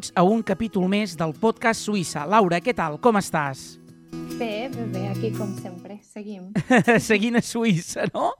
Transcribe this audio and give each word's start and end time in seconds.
Benvinguts 0.00 0.12
a 0.16 0.22
un 0.24 0.40
capítol 0.42 0.86
més 0.88 1.12
del 1.18 1.34
podcast 1.36 1.82
Suïssa. 1.84 2.22
Laura, 2.24 2.56
què 2.64 2.72
tal? 2.72 2.94
Com 3.04 3.18
estàs? 3.20 3.76
Bé, 4.38 4.70
bé, 4.72 4.86
bé, 4.94 5.02
aquí 5.10 5.28
com 5.36 5.50
sempre. 5.60 5.98
Seguim. 6.00 6.46
Seguint 7.10 7.36
a 7.36 7.42
Suïssa, 7.44 8.06
no? 8.14 8.30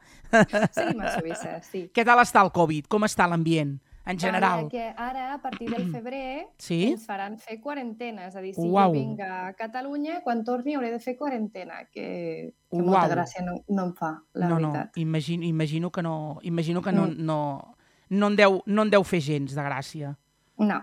Seguim 0.72 1.02
a 1.04 1.10
Suïssa, 1.18 1.58
sí. 1.68 1.82
Què 1.92 2.04
tal 2.08 2.22
està 2.22 2.40
el 2.46 2.48
Covid? 2.56 2.86
Com 2.88 3.04
està 3.04 3.26
l'ambient, 3.28 3.74
en 4.08 4.18
general? 4.22 4.62
Ara, 4.64 4.70
que 4.72 4.86
ara, 4.96 5.24
a 5.34 5.40
partir 5.42 5.68
del 5.68 5.84
febrer, 5.92 6.46
Sí? 6.56 6.78
ens 6.94 7.04
faran 7.04 7.36
fer 7.42 7.58
quarantena. 7.60 8.30
És 8.30 8.36
a 8.36 8.44
dir, 8.46 8.54
si 8.56 8.64
Uau. 8.64 8.94
jo 8.94 8.96
vinc 8.96 9.20
a 9.20 9.50
Catalunya, 9.58 10.22
quan 10.24 10.40
torni 10.48 10.78
hauré 10.78 10.94
de 10.94 11.00
fer 11.04 11.18
quarantena, 11.20 11.82
que, 11.92 12.54
que 12.70 12.78
Uau. 12.80 12.86
molta 12.88 13.10
gràcia 13.12 13.44
no, 13.44 13.58
no 13.68 13.90
em 13.90 13.92
fa, 13.98 14.14
la 14.32 14.48
no, 14.48 14.56
veritat. 14.62 14.96
no, 14.96 15.02
imagino, 15.04 15.44
imagino 15.44 15.92
que 15.92 16.00
no, 16.08 16.38
imagino 16.40 16.80
que 16.80 16.96
no, 16.96 17.04
Mm. 17.10 17.20
no, 17.28 17.76
no, 18.08 18.32
en 18.32 18.40
deu, 18.40 18.62
no 18.64 18.88
en 18.88 18.94
deu 18.96 19.04
fer 19.04 19.20
gens 19.20 19.52
de 19.52 19.60
gràcia. 19.68 20.14
No, 20.56 20.80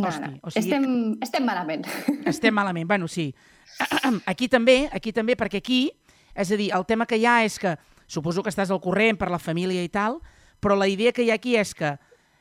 no, 0.00 0.08
Hosti, 0.08 0.30
no. 0.30 0.40
o 0.42 0.52
sigui 0.52 0.64
estem, 0.64 0.86
estem 1.24 1.46
malament. 1.46 1.86
Estem 2.32 2.54
malament. 2.54 2.88
Bueno, 2.88 3.08
sí. 3.08 3.32
Aquí 4.32 4.48
també, 4.48 4.86
aquí 4.92 5.12
també, 5.12 5.36
perquè 5.36 5.60
aquí, 5.60 5.80
és 6.34 6.50
a 6.52 6.56
dir, 6.56 6.70
el 6.72 6.86
tema 6.88 7.04
que 7.06 7.18
hi 7.20 7.26
ha 7.26 7.42
és 7.44 7.58
que, 7.60 7.74
suposo 8.06 8.42
que 8.42 8.52
estàs 8.52 8.70
al 8.70 8.80
corrent 8.80 9.18
per 9.18 9.28
la 9.32 9.40
família 9.42 9.82
i 9.84 9.90
tal, 9.92 10.20
però 10.62 10.76
la 10.78 10.88
idea 10.88 11.12
que 11.12 11.24
hi 11.26 11.30
ha 11.30 11.36
aquí 11.36 11.56
és 11.58 11.74
que 11.74 11.96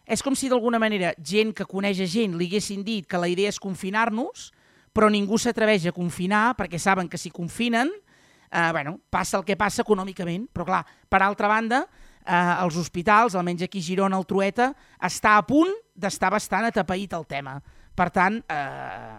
és 0.05 0.21
com 0.21 0.35
si 0.37 0.47
d'alguna 0.51 0.77
manera 0.79 1.15
gent 1.17 1.51
que 1.57 1.65
coneix 1.65 1.99
a 2.03 2.05
gent 2.05 2.35
li 2.37 2.45
haguessin 2.45 2.83
dit 2.85 3.07
que 3.09 3.17
la 3.17 3.27
idea 3.27 3.49
és 3.49 3.57
confinar-nos, 3.59 4.51
però 4.93 5.09
ningú 5.09 5.39
s'atreveix 5.41 5.87
a 5.89 5.95
confinar 5.95 6.53
perquè 6.55 6.77
saben 6.79 7.09
que 7.09 7.17
si 7.17 7.31
confinen, 7.33 7.89
eh, 8.51 8.71
bueno, 8.71 8.99
passa 9.09 9.39
el 9.39 9.43
que 9.43 9.57
passa 9.57 9.83
econòmicament. 9.83 10.47
Però 10.53 10.65
clar, 10.65 10.83
per 11.09 11.21
altra 11.25 11.49
banda, 11.49 11.85
eh, 12.21 12.63
els 12.63 12.77
hospitals, 12.77 13.35
almenys 13.35 13.65
aquí 13.65 13.79
a 13.79 13.87
Girona, 13.89 14.17
el 14.17 14.25
Trueta, 14.25 14.73
està 15.01 15.37
a 15.37 15.45
punt 15.45 15.73
d'estar 15.95 16.31
bastant 16.33 16.67
atapeït 16.67 17.13
el 17.15 17.25
tema. 17.25 17.57
Per 17.95 18.09
tant, 18.11 18.41
eh, 18.51 19.17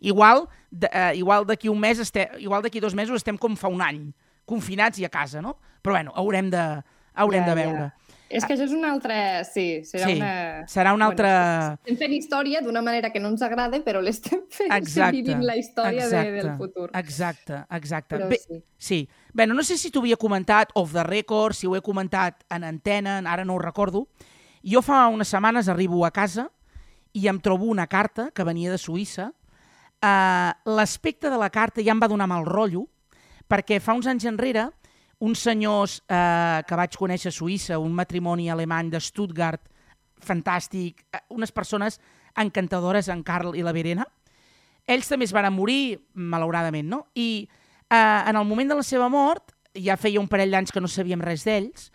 igual 0.00 0.48
de, 0.70 0.88
eh, 0.92 1.12
igual 1.16 1.46
d'aquí 1.46 1.68
un 1.68 1.78
mes, 1.80 1.98
este, 1.98 2.28
igual 2.38 2.62
d'aquí 2.62 2.80
dos 2.80 2.94
mesos 2.94 3.22
estem 3.22 3.38
com 3.38 3.56
fa 3.56 3.68
un 3.70 3.82
any, 3.82 4.12
confinats 4.44 4.98
i 4.98 5.04
a 5.06 5.12
casa, 5.12 5.40
no? 5.40 5.56
Però 5.82 5.94
bueno, 5.94 6.12
haurem 6.16 6.50
de, 6.50 6.82
haurem 7.14 7.44
Ja, 7.44 7.54
de 7.54 7.60
ja. 7.60 7.66
veure. 7.66 7.92
És 8.32 8.46
que 8.48 8.54
això 8.54 8.64
és 8.64 8.72
una 8.72 8.88
altra... 8.94 9.44
Sí, 9.44 9.82
serà 9.84 10.06
Sí, 10.08 10.14
una... 10.16 10.66
serà 10.66 10.94
una 10.96 11.10
altra... 11.10 11.28
Bueno, 11.28 11.80
estem 11.82 11.98
fent 12.00 12.14
història 12.16 12.62
d'una 12.64 12.80
manera 12.80 13.10
que 13.12 13.20
no 13.20 13.28
ens 13.28 13.42
agrada, 13.44 13.76
però 13.84 14.00
l'estem 14.00 14.40
fent, 14.48 14.72
Exacte, 14.72 15.18
vivint 15.18 15.44
la 15.44 15.58
història 15.60 16.06
de, 16.08 16.22
del 16.30 16.38
exacte, 16.38 16.56
futur. 16.56 16.88
Exacte, 16.96 17.58
exacte. 17.76 18.16
Però 18.16 18.30
Bé, 18.32 18.38
sí. 18.40 18.62
Sí. 18.78 19.00
Bueno, 19.34 19.52
no 19.52 19.62
sé 19.62 19.76
si 19.76 19.90
t'ho 19.92 20.00
havia 20.00 20.16
comentat 20.16 20.72
off 20.80 20.94
the 20.96 21.04
record, 21.04 21.54
si 21.58 21.68
ho 21.68 21.76
he 21.76 21.82
comentat 21.84 22.40
en 22.48 22.64
antena, 22.64 23.18
ara 23.20 23.44
no 23.44 23.58
ho 23.58 23.60
recordo. 23.60 24.06
Jo 24.62 24.82
fa 24.82 25.06
unes 25.10 25.28
setmanes 25.28 25.68
arribo 25.68 26.04
a 26.06 26.12
casa 26.14 26.48
i 27.12 27.26
em 27.28 27.40
trobo 27.40 27.66
una 27.66 27.86
carta 27.86 28.30
que 28.30 28.44
venia 28.46 28.70
de 28.70 28.78
Suïssa. 28.78 29.32
Uh, 30.02 30.52
L'aspecte 30.76 31.30
de 31.30 31.38
la 31.38 31.50
carta 31.50 31.82
ja 31.82 31.92
em 31.94 32.00
va 32.00 32.10
donar 32.10 32.28
mal 32.30 32.46
rotllo, 32.46 32.86
perquè 33.50 33.80
fa 33.82 33.94
uns 33.94 34.06
anys 34.06 34.26
enrere 34.30 34.70
uns 35.22 35.38
senyors 35.38 36.00
eh, 36.10 36.62
que 36.66 36.76
vaig 36.78 36.96
conèixer 36.98 37.30
a 37.30 37.34
Suïssa, 37.34 37.78
un 37.78 37.92
matrimoni 37.94 38.48
alemany 38.50 38.88
de 38.90 38.98
Stuttgart, 38.98 39.62
fantàstic, 40.18 41.04
eh, 41.14 41.20
unes 41.30 41.54
persones 41.54 42.00
encantadores, 42.42 43.06
en 43.12 43.22
Carl 43.22 43.54
i 43.54 43.62
la 43.62 43.74
Verena, 43.76 44.08
ells 44.90 45.06
també 45.06 45.28
es 45.28 45.34
van 45.34 45.46
morir, 45.54 46.00
malauradament, 46.18 46.88
no? 46.90 47.04
I 47.14 47.46
eh, 47.46 47.94
en 47.94 48.34
el 48.34 48.48
moment 48.48 48.74
de 48.74 48.80
la 48.80 48.86
seva 48.86 49.06
mort, 49.12 49.54
ja 49.78 49.94
feia 49.96 50.18
un 50.18 50.26
parell 50.26 50.50
d'anys 50.50 50.74
que 50.74 50.82
no 50.82 50.90
sabíem 50.90 51.22
res 51.22 51.46
d'ells, 51.46 51.92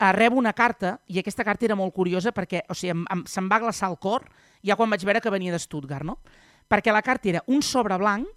eh, 0.00 0.12
rebo 0.12 0.36
una 0.36 0.52
carta, 0.56 0.98
i 1.06 1.20
aquesta 1.20 1.44
carta 1.44 1.68
era 1.68 1.76
molt 1.76 1.94
curiosa 1.94 2.32
perquè, 2.32 2.64
o 2.68 2.74
sigui, 2.74 2.94
em, 2.94 3.04
em, 3.12 3.24
se'm 3.28 3.48
va 3.50 3.60
glaçar 3.60 3.90
el 3.92 3.98
cor 4.00 4.24
ja 4.64 4.76
quan 4.76 4.90
vaig 4.90 5.04
veure 5.04 5.20
que 5.20 5.32
venia 5.32 5.52
de 5.52 5.60
Stuttgart, 5.60 6.04
no? 6.04 6.18
Perquè 6.70 6.92
la 6.92 7.02
carta 7.02 7.28
era 7.28 7.42
un 7.46 7.62
sobre 7.62 7.98
blanc 7.98 8.28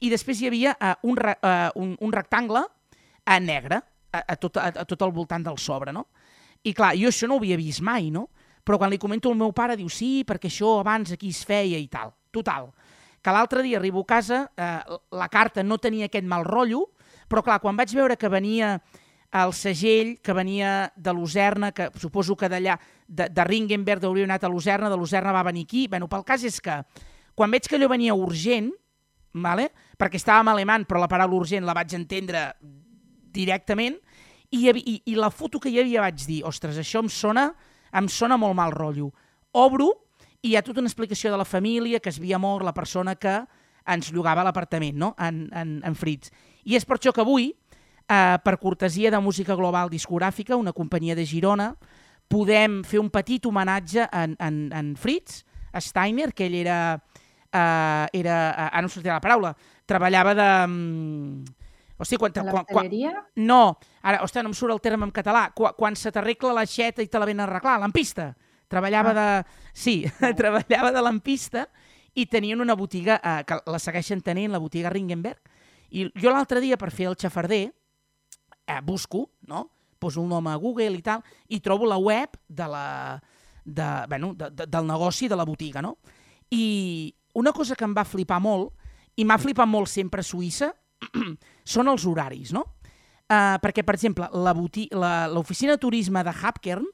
i 0.00 0.10
després 0.12 0.40
hi 0.40 0.48
havia 0.48 0.76
eh, 0.80 0.94
un, 1.02 1.16
re, 1.16 1.36
eh, 1.42 1.68
un, 1.76 1.94
un 2.00 2.12
rectangle 2.12 2.64
a 3.26 3.38
negre 3.40 3.80
a, 4.12 4.22
a, 4.22 4.36
tot, 4.36 4.56
a, 4.56 4.72
a 4.72 4.84
tot 4.88 5.02
el 5.02 5.12
voltant 5.12 5.44
del 5.44 5.58
sobre, 5.58 5.92
no? 5.92 6.06
I 6.64 6.72
clar, 6.74 6.94
jo 6.98 7.12
això 7.12 7.28
no 7.28 7.36
ho 7.36 7.42
havia 7.42 7.58
vist 7.60 7.84
mai, 7.84 8.10
no? 8.10 8.28
Però 8.66 8.80
quan 8.80 8.90
li 8.90 8.98
comento 8.98 9.30
al 9.30 9.38
meu 9.38 9.52
pare, 9.54 9.76
diu, 9.78 9.88
sí, 9.92 10.24
perquè 10.26 10.48
això 10.50 10.80
abans 10.80 11.12
aquí 11.14 11.30
es 11.30 11.44
feia 11.46 11.78
i 11.78 11.86
tal. 11.86 12.10
Total. 12.34 12.72
Que 13.22 13.34
l'altre 13.34 13.62
dia 13.62 13.78
arribo 13.78 14.02
a 14.02 14.08
casa, 14.08 14.40
eh, 14.56 14.98
la 15.14 15.28
carta 15.30 15.62
no 15.62 15.78
tenia 15.78 16.08
aquest 16.10 16.26
mal 16.26 16.44
rotllo, 16.46 16.88
però 17.30 17.44
clar, 17.46 17.60
quan 17.62 17.78
vaig 17.78 17.94
veure 17.94 18.16
que 18.18 18.30
venia 18.30 18.76
el 19.44 19.52
segell, 19.56 20.16
que 20.22 20.34
venia 20.36 20.92
de 20.96 21.12
Lucerna, 21.12 21.72
que 21.72 21.90
suposo 22.00 22.36
que 22.36 22.48
d'allà, 22.48 22.78
de, 23.06 23.28
de 23.28 23.44
Ringenberg 23.44 24.04
hauria 24.06 24.24
anat 24.28 24.46
a 24.46 24.50
Lucerna, 24.52 24.90
de 24.90 24.96
Lucerna 24.96 25.34
va 25.34 25.44
venir 25.46 25.66
aquí, 25.66 25.86
bueno, 25.88 26.08
pel 26.08 26.24
cas 26.24 26.44
és 26.46 26.60
que 26.62 26.78
quan 27.36 27.52
veig 27.52 27.68
que 27.68 27.76
allò 27.76 27.90
venia 27.92 28.14
urgent, 28.16 28.70
vale? 29.34 29.70
perquè 29.98 30.16
estava 30.20 30.44
en 30.44 30.52
alemany, 30.54 30.86
però 30.88 31.02
la 31.02 31.10
paraula 31.10 31.36
urgent 31.36 31.66
la 31.66 31.74
vaig 31.76 31.94
entendre 31.96 32.48
directament, 33.36 33.98
i, 34.50 34.70
i, 34.70 34.96
i 35.10 35.14
la 35.18 35.30
foto 35.34 35.60
que 35.60 35.70
hi 35.72 35.80
havia 35.82 36.04
vaig 36.04 36.22
dir, 36.24 36.42
ostres, 36.46 36.78
això 36.78 37.02
em 37.02 37.10
sona, 37.12 37.50
em 37.96 38.08
sona 38.08 38.38
molt 38.40 38.56
mal 38.56 38.72
rotllo. 38.72 39.10
Obro 39.56 39.90
i 40.42 40.52
hi 40.52 40.56
ha 40.56 40.64
tota 40.64 40.80
una 40.80 40.90
explicació 40.90 41.32
de 41.32 41.40
la 41.40 41.48
família, 41.48 42.00
que 42.00 42.12
es 42.12 42.20
havia 42.20 42.38
mort 42.38 42.64
la 42.64 42.74
persona 42.74 43.16
que 43.16 43.40
ens 43.86 44.10
llogava 44.12 44.44
l'apartament, 44.46 44.96
no?, 44.98 45.14
en, 45.18 45.46
en, 45.54 45.78
en 45.86 45.96
Fritz. 45.98 46.32
I 46.66 46.76
és 46.78 46.86
per 46.86 46.98
això 46.98 47.12
que 47.14 47.22
avui, 47.22 47.50
eh, 48.08 48.38
per 48.44 48.58
cortesia 48.58 49.10
de 49.10 49.20
Música 49.20 49.54
Global 49.54 49.90
Discogràfica, 49.90 50.56
una 50.56 50.72
companyia 50.72 51.16
de 51.16 51.26
Girona, 51.26 51.74
podem 52.28 52.82
fer 52.84 53.00
un 53.00 53.10
petit 53.10 53.44
homenatge 53.46 54.08
en, 54.12 54.34
en, 54.42 54.56
en 54.74 54.96
Fritz 54.98 55.44
Steiner, 55.80 56.32
que 56.34 56.46
ell 56.46 56.56
era, 56.62 56.78
eh, 57.52 58.06
era 58.12 58.36
eh, 58.50 58.70
ara 58.72 58.82
no 58.82 58.90
sortirà 58.90 59.18
la 59.18 59.24
paraula, 59.24 59.54
treballava 59.86 60.34
de... 60.34 60.50
mm, 60.66 61.54
O 61.96 62.04
sigui, 62.04 62.18
quan, 62.20 62.32
quan, 62.44 62.66
quan, 62.68 62.90
no, 63.40 63.78
ara, 64.04 64.18
ostres, 64.20 64.44
no 64.44 64.50
em 64.50 64.56
surt 64.56 64.74
el 64.74 64.82
terme 64.84 65.06
en 65.08 65.12
català. 65.16 65.46
Quan, 65.56 65.72
quan 65.78 65.94
se 65.96 66.10
t'arregla 66.12 66.52
l'aixeta 66.58 67.00
i 67.00 67.08
te 67.08 67.16
la 67.16 67.24
ven 67.24 67.40
a 67.40 67.46
arreglar, 67.46 67.78
lampista. 67.80 68.34
Treballava 68.68 69.14
de... 69.16 69.24
Sí, 69.72 70.02
treballava 70.36 70.90
de 70.92 71.00
lampista 71.00 71.64
i 72.12 72.26
tenien 72.28 72.60
una 72.60 72.76
botiga, 72.76 73.16
eh, 73.16 73.46
que 73.48 73.62
la 73.64 73.80
segueixen 73.80 74.20
tenint, 74.20 74.52
la 74.52 74.60
botiga 74.60 74.92
Ringenberg. 74.92 75.40
I 75.96 76.10
jo 76.20 76.34
l'altre 76.34 76.60
dia, 76.60 76.76
per 76.76 76.90
fer 76.92 77.08
el 77.08 77.16
xafarder, 77.16 77.70
eh, 78.66 78.80
busco, 78.82 79.30
no? 79.46 79.70
Poso 79.98 80.20
un 80.20 80.28
nom 80.28 80.46
a 80.46 80.56
Google 80.60 80.98
i 80.98 81.02
tal, 81.02 81.22
i 81.48 81.60
trobo 81.64 81.86
la 81.88 81.96
web 81.96 82.36
de 82.48 82.66
la, 82.68 82.86
de, 83.64 83.88
bueno, 84.08 84.34
de, 84.34 84.50
de, 84.50 84.66
del 84.66 84.86
negoci 84.86 85.28
de 85.28 85.36
la 85.36 85.44
botiga, 85.44 85.82
no? 85.82 85.96
I 86.50 87.14
una 87.34 87.52
cosa 87.52 87.76
que 87.76 87.84
em 87.84 87.94
va 87.96 88.04
flipar 88.04 88.40
molt, 88.40 88.72
i 89.16 89.24
m'ha 89.24 89.38
flipat 89.40 89.68
molt 89.68 89.88
sempre 89.88 90.20
a 90.20 90.26
Suïssa, 90.26 90.70
són 91.74 91.88
els 91.92 92.04
horaris, 92.08 92.52
no? 92.52 92.64
Uh, 93.26 93.56
perquè, 93.58 93.82
per 93.82 93.96
exemple, 93.96 94.28
l'oficina 95.34 95.74
de 95.74 95.82
turisme 95.82 96.22
de 96.22 96.30
Hapkern, 96.30 96.86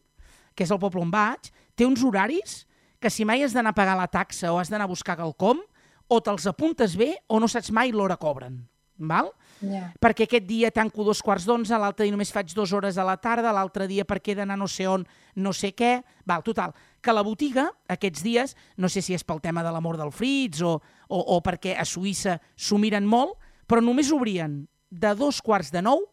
que 0.57 0.65
és 0.65 0.73
el 0.73 0.81
poble 0.81 1.03
on 1.03 1.11
vaig, 1.13 1.51
té 1.77 1.85
uns 1.85 2.01
horaris 2.05 2.63
que 3.03 3.11
si 3.11 3.27
mai 3.29 3.43
has 3.45 3.53
d'anar 3.53 3.75
a 3.75 3.77
pagar 3.77 3.99
la 3.99 4.09
taxa 4.09 4.53
o 4.53 4.61
has 4.61 4.71
d'anar 4.71 4.87
a 4.87 4.93
buscar 4.93 5.19
quelcom, 5.19 5.61
o 6.09 6.21
te'ls 6.21 6.47
apuntes 6.49 6.95
bé 6.97 7.15
o 7.29 7.41
no 7.41 7.49
saps 7.51 7.73
mai 7.75 7.93
l'hora 7.93 8.17
cobren. 8.21 8.63
Val? 8.97 9.33
Ja. 9.63 9.93
perquè 10.03 10.27
aquest 10.27 10.47
dia 10.49 10.73
tanco 10.75 11.05
dos 11.07 11.23
quarts 11.23 11.47
d'onze, 11.47 11.77
l'altre 11.79 12.07
dia 12.07 12.15
només 12.15 12.33
faig 12.35 12.51
dues 12.55 12.73
hores 12.75 12.99
a 12.99 13.07
la 13.07 13.17
tarda, 13.17 13.53
l'altre 13.55 13.87
dia 13.87 14.05
perquè 14.05 14.33
he 14.33 14.39
d'anar 14.41 14.59
no 14.59 14.67
sé 14.67 14.89
on, 14.91 15.07
no 15.37 15.53
sé 15.55 15.73
què... 15.79 16.01
Val, 16.27 16.43
total, 16.43 16.75
que 17.03 17.15
la 17.15 17.23
botiga 17.27 17.69
aquests 17.91 18.23
dies, 18.23 18.57
no 18.79 18.91
sé 18.91 19.03
si 19.03 19.15
és 19.15 19.25
pel 19.27 19.41
tema 19.43 19.63
de 19.63 19.73
l'amor 19.75 19.99
del 19.99 20.13
Fritz 20.15 20.63
o, 20.63 20.77
o, 21.09 21.19
o 21.19 21.41
perquè 21.43 21.77
a 21.79 21.87
Suïssa 21.89 22.39
s'ho 22.55 22.79
miren 22.79 23.07
molt, 23.07 23.39
però 23.67 23.83
només 23.83 24.13
obrien 24.15 24.63
de 24.91 25.15
dos 25.19 25.41
quarts 25.43 25.73
de 25.73 25.83
nou 25.83 26.05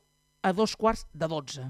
a 0.42 0.54
dos 0.56 0.75
quarts 0.80 1.06
de 1.13 1.28
dotze. 1.28 1.68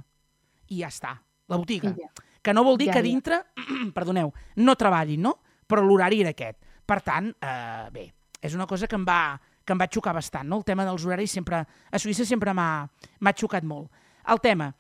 I 0.70 0.84
ja 0.84 0.92
està, 0.94 1.16
la 1.50 1.58
botiga. 1.58 1.96
Ja. 1.98 2.10
Que 2.42 2.54
no 2.54 2.64
vol 2.64 2.78
dir 2.80 2.88
Ja, 2.92 3.00
que 3.00 3.04
ja. 3.04 3.08
dintre, 3.10 3.42
perdoneu, 3.98 4.32
no 4.62 4.76
treballin, 4.80 5.26
no? 5.26 5.40
Però 5.68 5.84
l'horari 5.84 6.22
era 6.24 6.32
aquest. 6.36 6.62
Per 6.86 7.02
tant, 7.06 7.30
eh, 7.42 7.90
bé, 7.94 8.06
és 8.42 8.56
una 8.56 8.68
cosa 8.70 8.88
que 8.88 8.98
em 8.98 9.06
va, 9.06 9.40
que 9.70 9.78
em 9.78 9.82
va 9.82 9.90
xocar 9.92 10.16
bastant, 10.18 10.50
no? 10.50 10.58
El 10.58 10.66
tema 10.66 10.86
dels 10.88 11.06
horaris 11.06 11.38
sempre, 11.38 11.62
a 11.62 12.02
Suïssa 12.02 12.26
sempre 12.26 12.56
m'ha 12.58 13.36
xocat 13.38 13.68
molt. 13.68 13.92
El 14.30 14.42
tema, 14.42 14.72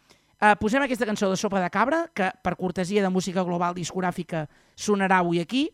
eh, 0.41 0.55
posem 0.59 0.81
aquesta 0.83 1.05
cançó 1.05 1.29
de 1.29 1.37
Sopa 1.37 1.61
de 1.61 1.69
Cabra, 1.69 2.07
que 2.13 2.31
per 2.41 2.55
cortesia 2.57 3.03
de 3.05 3.13
música 3.13 3.45
global 3.45 3.77
discogràfica 3.77 4.47
sonarà 4.75 5.21
avui 5.21 5.39
aquí. 5.39 5.69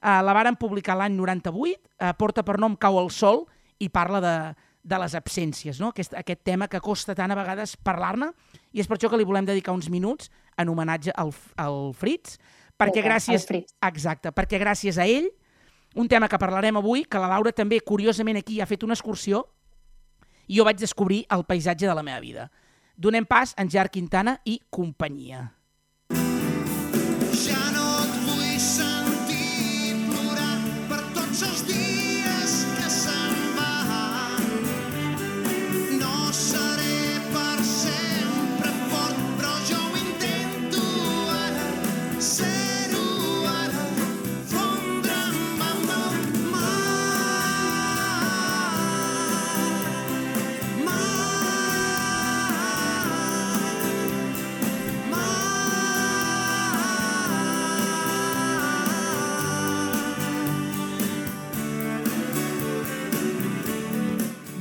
Uh, 0.00 0.22
la 0.24 0.32
varen 0.32 0.56
publicar 0.56 0.94
l'any 0.96 1.12
98, 1.12 1.76
uh, 2.00 2.14
porta 2.16 2.40
per 2.40 2.54
nom 2.56 2.72
Cau 2.72 2.96
el 2.96 3.10
sol 3.12 3.42
i 3.84 3.90
parla 3.92 4.20
de, 4.24 4.36
de 4.82 4.98
les 5.02 5.14
absències, 5.14 5.76
no? 5.80 5.90
aquest, 5.92 6.14
aquest 6.16 6.40
tema 6.40 6.70
que 6.72 6.80
costa 6.80 7.12
tant 7.14 7.28
a 7.28 7.36
vegades 7.36 7.74
parlar-ne, 7.76 8.30
i 8.72 8.80
és 8.80 8.88
per 8.88 8.96
això 8.96 9.10
que 9.12 9.20
li 9.20 9.26
volem 9.28 9.44
dedicar 9.44 9.74
uns 9.76 9.90
minuts 9.92 10.30
en 10.56 10.72
homenatge 10.72 11.12
al, 11.20 11.34
al 11.60 11.92
Fritz, 11.92 12.38
perquè 12.80 13.04
gràcies, 13.04 13.44
exacte, 13.84 14.32
perquè 14.32 14.62
gràcies 14.62 14.96
a 14.96 15.04
ell, 15.04 15.28
un 15.94 16.08
tema 16.08 16.28
que 16.28 16.38
parlarem 16.38 16.76
avui, 16.78 17.04
que 17.04 17.18
la 17.18 17.30
Laura 17.30 17.52
també, 17.52 17.80
curiosament, 17.80 18.38
aquí 18.38 18.60
ha 18.60 18.68
fet 18.70 18.84
una 18.86 18.94
excursió, 18.94 19.44
i 20.46 20.58
jo 20.58 20.66
vaig 20.66 20.78
descobrir 20.78 21.24
el 21.30 21.44
paisatge 21.46 21.86
de 21.86 21.94
la 21.94 22.02
meva 22.06 22.20
vida. 22.20 22.50
Donem 22.96 23.24
pas 23.26 23.54
a 23.56 23.62
en 23.62 23.70
Gerard 23.70 23.92
Quintana 23.94 24.40
i 24.44 24.60
companyia. 24.70 25.59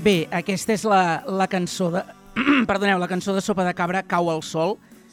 Bé, 0.10 0.24
aquesta 0.34 0.74
és 0.74 0.82
la, 0.90 1.22
la 1.30 1.46
cançó 1.46 1.92
de... 1.94 2.00
perdoneu, 2.70 2.98
la 2.98 3.08
cançó 3.12 3.36
de 3.36 3.44
Sopa 3.46 3.62
de 3.68 3.76
Cabra, 3.78 4.00
Cau 4.10 4.32
al 4.32 4.40
sol, 4.42 4.72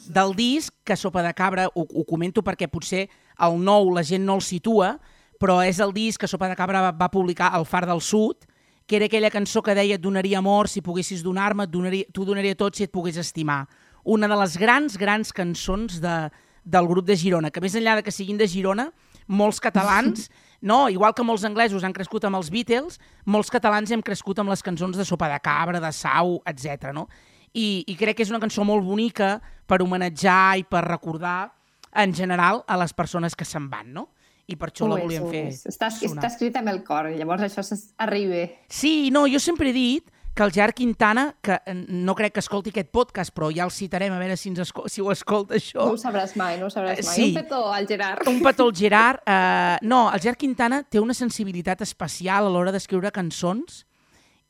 del 0.08 0.32
disc 0.38 0.72
que 0.88 0.96
Sopa 0.96 1.20
de 1.20 1.34
Cabra, 1.36 1.66
ho, 1.68 1.82
ho 1.84 2.04
comento 2.08 2.40
perquè 2.40 2.64
potser 2.72 3.02
el 3.44 3.58
nou 3.60 3.90
la 3.92 4.00
gent 4.08 4.24
no 4.24 4.38
el 4.38 4.44
situa, 4.46 4.94
però 5.36 5.58
és 5.60 5.82
el 5.84 5.92
disc 5.92 6.22
que 6.22 6.30
Sopa 6.32 6.48
de 6.48 6.56
Cabra 6.56 6.80
va, 6.86 6.94
va 6.96 7.10
publicar 7.12 7.50
al 7.52 7.68
Far 7.68 7.82
del 7.84 8.00
Sud, 8.00 8.48
que 8.88 8.96
era 8.96 9.10
aquella 9.10 9.28
cançó 9.34 9.60
que 9.60 9.76
deia 9.76 9.98
et 9.98 10.04
donaria 10.06 10.40
amor 10.40 10.72
si 10.72 10.80
poguessis 10.80 11.20
donar-me, 11.26 11.68
t'ho 11.68 12.24
donaria 12.24 12.56
tot 12.56 12.80
si 12.80 12.88
et 12.88 12.94
pogués 12.94 13.20
estimar. 13.20 13.66
Una 14.00 14.32
de 14.32 14.40
les 14.46 14.56
grans, 14.56 14.96
grans 14.96 15.34
cançons 15.36 16.00
de, 16.00 16.16
del 16.64 16.88
grup 16.88 17.04
de 17.04 17.18
Girona, 17.20 17.52
que 17.52 17.60
més 17.60 17.76
enllà 17.76 17.98
de 18.00 18.06
que 18.06 18.16
siguin 18.16 18.40
de 18.40 18.48
Girona, 18.48 18.88
molts 19.26 19.60
catalans 19.60 20.28
No, 20.66 20.88
igual 20.88 21.14
que 21.14 21.22
molts 21.22 21.44
anglesos 21.44 21.84
han 21.84 21.94
crescut 21.94 22.24
amb 22.26 22.38
els 22.38 22.48
Beatles, 22.50 22.96
molts 23.28 23.52
catalans 23.52 23.92
hem 23.92 24.02
crescut 24.02 24.40
amb 24.40 24.50
les 24.50 24.64
cançons 24.64 24.96
de 24.96 25.04
Sopa 25.04 25.28
de 25.30 25.38
Cabra, 25.44 25.78
de 25.82 25.92
Sau, 25.94 26.40
etc. 26.48 26.90
No? 26.96 27.06
I, 27.52 27.84
I 27.86 27.94
crec 27.94 28.18
que 28.18 28.24
és 28.26 28.32
una 28.32 28.40
cançó 28.42 28.64
molt 28.66 28.84
bonica 28.84 29.36
per 29.68 29.82
homenatjar 29.84 30.56
i 30.62 30.64
per 30.66 30.82
recordar 30.88 31.52
en 31.96 32.12
general 32.16 32.64
a 32.66 32.80
les 32.80 32.92
persones 32.96 33.36
que 33.36 33.46
se'n 33.46 33.70
van, 33.70 33.92
no? 33.92 34.08
i 34.46 34.54
per 34.54 34.68
això 34.70 34.86
ho 34.86 34.90
la 34.92 35.00
volíem 35.02 35.24
és, 35.26 35.30
fer. 35.62 35.70
Està, 35.72 35.88
està 35.90 36.28
escrit 36.28 36.54
amb 36.58 36.70
el 36.70 36.84
cor, 36.86 37.08
llavors 37.10 37.42
això 37.42 37.64
arriba. 38.02 38.44
Sí, 38.70 39.10
no, 39.10 39.24
jo 39.26 39.40
sempre 39.42 39.72
he 39.72 39.74
dit 39.74 40.12
que 40.36 40.42
el 40.42 40.52
Gerard 40.52 40.74
Quintana, 40.74 41.34
que 41.40 41.58
no 41.88 42.14
crec 42.14 42.34
que 42.36 42.42
escolti 42.44 42.68
aquest 42.68 42.90
podcast, 42.92 43.32
però 43.32 43.48
ja 43.48 43.64
el 43.64 43.70
citarem 43.72 44.12
a 44.12 44.18
veure 44.20 44.34
si, 44.36 44.50
ens 44.52 44.60
escol 44.66 44.90
si 44.92 45.00
ho 45.00 45.08
escolta 45.08 45.56
això. 45.56 45.80
No 45.80 45.94
ho 45.94 46.00
sabràs 46.00 46.34
mai, 46.36 46.58
no 46.60 46.68
ho 46.68 46.72
sabràs 46.74 47.00
mai. 47.00 47.14
Sí. 47.16 47.30
Un 47.30 47.38
petó 47.38 47.60
al 47.72 47.88
Gerard. 47.88 48.28
Un 48.28 48.42
petó 48.44 48.66
al 48.68 48.74
Gerard. 48.76 49.22
Uh, 49.24 49.80
no, 49.88 50.02
el 50.12 50.20
Gerard 50.20 50.36
Quintana 50.36 50.82
té 50.84 51.00
una 51.00 51.16
sensibilitat 51.16 51.80
especial 51.86 52.44
a 52.44 52.52
l'hora 52.52 52.74
d'escriure 52.74 53.14
cançons 53.16 53.86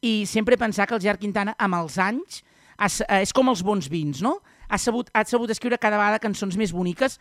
i 0.03 0.27
sempre 0.27 0.59
he 0.59 0.61
pensat 0.61 0.91
que 0.91 0.99
el 0.99 1.05
Gerard 1.06 1.23
Quintana, 1.23 1.55
amb 1.55 1.79
els 1.79 2.00
anys, 2.03 2.43
has, 2.83 2.99
uh, 3.06 3.23
és 3.23 3.31
com 3.31 3.55
els 3.55 3.62
bons 3.62 3.87
vins, 3.87 4.25
no? 4.27 4.41
Ha 4.67 4.83
sabut, 4.83 5.15
ha 5.15 5.23
sabut 5.23 5.55
escriure 5.55 5.79
cada 5.79 6.03
vegada 6.03 6.19
cançons 6.19 6.59
més 6.59 6.75
boniques 6.75 7.21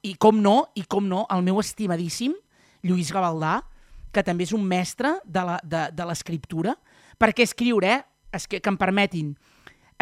i 0.00 0.16
com 0.16 0.40
no, 0.40 0.62
i 0.72 0.88
com 0.88 1.04
no, 1.04 1.26
el 1.36 1.44
meu 1.44 1.60
estimadíssim 1.60 2.32
Lluís 2.80 3.12
Gavaldà, 3.12 3.58
que 4.08 4.24
també 4.24 4.48
és 4.48 4.56
un 4.56 4.64
mestre 4.64 5.18
de 5.28 6.08
l'escriptura, 6.08 6.78
perquè 7.20 7.46
escriure, 7.46 7.92
eh, 7.92 8.04
es, 8.36 8.46
que, 8.46 8.60
que 8.60 8.72
em 8.72 8.78
permetin, 8.80 9.34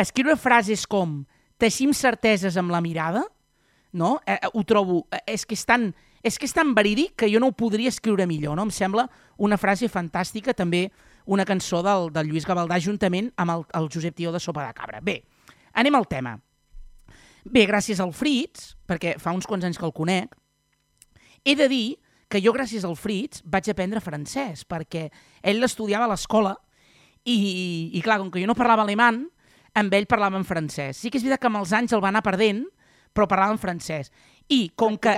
escriure 0.01 0.37
frases 0.41 0.87
com 0.91 1.23
teixim 1.61 1.95
certeses 1.95 2.59
amb 2.61 2.73
la 2.75 2.83
mirada, 2.85 3.25
no? 3.95 4.19
Eh, 4.27 4.39
eh, 4.41 4.51
ho 4.53 4.65
trobo, 4.67 5.05
eh, 5.11 5.23
és 5.37 5.47
que 5.47 5.55
és 5.55 5.65
tan, 5.65 5.93
és 6.23 6.39
que 6.39 6.49
és 6.49 6.55
tan 6.55 6.75
verídic 6.75 7.15
que 7.21 7.31
jo 7.31 7.41
no 7.41 7.53
ho 7.53 7.57
podria 7.57 7.93
escriure 7.93 8.27
millor, 8.27 8.57
no? 8.59 8.67
Em 8.67 8.73
sembla 8.75 9.07
una 9.39 9.59
frase 9.61 9.89
fantàstica, 9.89 10.55
també 10.55 10.89
una 11.25 11.47
cançó 11.49 11.81
del, 11.85 12.11
del 12.13 12.29
Lluís 12.29 12.47
Gavaldà 12.47 12.81
juntament 12.83 13.31
amb 13.41 13.55
el, 13.55 13.65
el 13.79 13.89
Josep 13.93 14.17
Tió 14.19 14.33
de 14.35 14.43
Sopa 14.43 14.67
de 14.67 14.75
Cabra. 14.77 15.01
Bé, 15.01 15.23
anem 15.73 15.95
al 15.95 16.09
tema. 16.11 16.35
Bé, 17.45 17.67
gràcies 17.69 18.01
al 18.01 18.13
Fritz, 18.17 18.73
perquè 18.89 19.19
fa 19.21 19.33
uns 19.37 19.47
quants 19.47 19.65
anys 19.69 19.79
que 19.79 19.87
el 19.87 19.95
conec, 19.95 20.35
he 21.45 21.55
de 21.55 21.69
dir 21.69 21.87
que 22.29 22.41
jo 22.43 22.55
gràcies 22.57 22.85
al 22.89 22.97
Fritz 22.97 23.45
vaig 23.45 23.69
aprendre 23.71 24.03
francès, 24.03 24.65
perquè 24.67 25.11
ell 25.45 25.61
l'estudiava 25.61 26.09
a 26.09 26.13
l'escola 26.15 26.55
i, 27.25 27.37
i 27.97 28.03
clar, 28.05 28.19
com 28.21 28.31
que 28.31 28.43
jo 28.43 28.49
no 28.49 28.57
parlava 28.59 28.85
alemany, 28.85 29.25
amb 29.75 29.95
ell 29.97 30.07
parlava 30.07 30.39
en 30.39 30.47
francès. 30.47 31.01
Sí 31.01 31.11
que 31.11 31.19
és 31.19 31.25
veritat 31.25 31.43
que 31.43 31.51
amb 31.51 31.61
els 31.63 31.73
anys 31.75 31.95
el 31.97 32.03
va 32.05 32.11
anar 32.13 32.23
perdent, 32.25 32.63
però 33.15 33.27
parlava 33.31 33.55
en 33.55 33.61
francès. 33.63 34.11
I 34.53 34.69
com 34.77 34.99
que... 35.01 35.15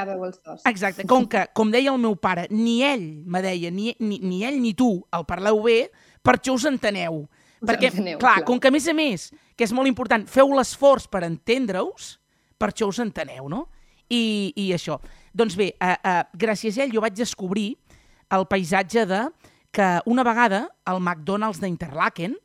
Exacte, 0.71 1.07
com 1.09 1.27
que, 1.31 1.47
com 1.57 1.73
deia 1.73 1.93
el 1.93 1.99
meu 2.03 2.15
pare, 2.21 2.47
ni 2.53 2.79
ell 2.87 3.07
me 3.27 3.43
deia, 3.43 3.73
ni, 3.75 3.91
ni, 3.99 4.21
ni 4.23 4.45
ell 4.47 4.61
ni 4.63 4.73
tu 4.79 4.91
el 5.17 5.27
parleu 5.27 5.65
bé, 5.65 5.81
per 6.23 6.37
això 6.37 6.55
us 6.55 6.67
enteneu. 6.71 7.25
Us 7.57 7.71
Perquè, 7.73 7.91
enteneu, 7.91 8.21
clar, 8.21 8.37
clar, 8.39 8.47
com 8.47 8.61
que 8.63 8.71
a 8.71 8.75
més 8.75 8.87
a 8.87 8.95
més, 8.95 9.31
que 9.57 9.67
és 9.67 9.75
molt 9.75 9.91
important, 9.91 10.27
feu 10.31 10.53
l'esforç 10.55 11.09
per 11.11 11.25
entendre-us, 11.27 12.15
per 12.57 12.71
això 12.71 12.89
us 12.93 13.01
enteneu, 13.03 13.49
no? 13.51 13.67
I, 14.07 14.53
i 14.55 14.71
això. 14.77 15.01
Doncs 15.35 15.57
bé, 15.59 15.73
uh, 15.83 15.97
uh, 15.97 16.23
gràcies 16.39 16.79
a 16.79 16.85
ell 16.85 16.95
jo 16.95 17.03
vaig 17.03 17.17
descobrir 17.19 17.73
el 18.37 18.47
paisatge 18.51 19.07
de 19.11 19.25
que 19.77 19.89
una 20.09 20.25
vegada 20.25 20.65
el 20.89 21.03
McDonald's 21.03 21.61
d'Interlaken 21.61 22.37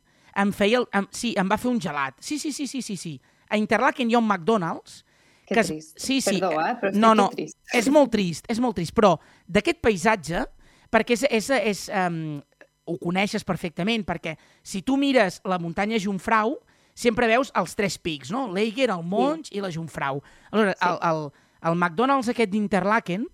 em 0.42 0.52
feia... 0.52 0.82
El, 0.82 0.88
em, 0.92 1.08
sí, 1.16 1.32
em 1.40 1.48
va 1.48 1.58
fer 1.60 1.70
un 1.70 1.80
gelat. 1.80 2.18
Sí, 2.20 2.38
sí, 2.38 2.52
sí, 2.52 2.66
sí, 2.68 2.82
sí, 2.84 2.98
sí. 3.00 3.16
A 3.48 3.58
Interlaken 3.60 4.10
hi 4.10 4.16
ha 4.16 4.20
un 4.20 4.28
McDonald's 4.28 5.02
que, 5.46 5.54
que 5.54 5.64
trist. 5.64 5.98
Sí, 5.98 6.20
sí. 6.20 6.38
Perdó, 6.38 6.52
eh? 6.60 6.74
Però 6.80 6.92
no, 6.94 7.14
no, 7.16 7.28
trist. 7.32 7.58
és 7.72 7.88
molt 7.92 8.12
trist, 8.12 8.48
és 8.52 8.60
molt 8.62 8.76
trist. 8.76 8.94
Però 8.96 9.14
d'aquest 9.48 9.80
paisatge, 9.84 10.44
perquè 10.92 11.16
és, 11.16 11.24
és, 11.30 11.50
és, 11.72 11.86
um, 12.04 12.40
ho 12.88 12.98
coneixes 13.00 13.44
perfectament, 13.48 14.04
perquè 14.08 14.36
si 14.66 14.82
tu 14.84 14.98
mires 15.00 15.40
la 15.48 15.60
muntanya 15.62 16.00
Jungfrau, 16.02 16.56
sempre 16.94 17.28
veus 17.30 17.52
els 17.56 17.76
tres 17.78 17.96
pics, 17.98 18.32
no? 18.34 18.46
L'Eiger, 18.52 18.90
el 18.92 19.04
Monts 19.08 19.48
sí. 19.48 19.56
i 19.56 19.64
la 19.64 19.72
Jungfrau. 19.72 20.20
Aleshores, 20.50 20.76
sí. 20.78 20.88
el, 20.88 20.98
el, 21.08 21.28
el 21.70 21.78
McDonald's 21.78 22.32
aquest 22.32 22.52
d'Interlaken 22.52 23.28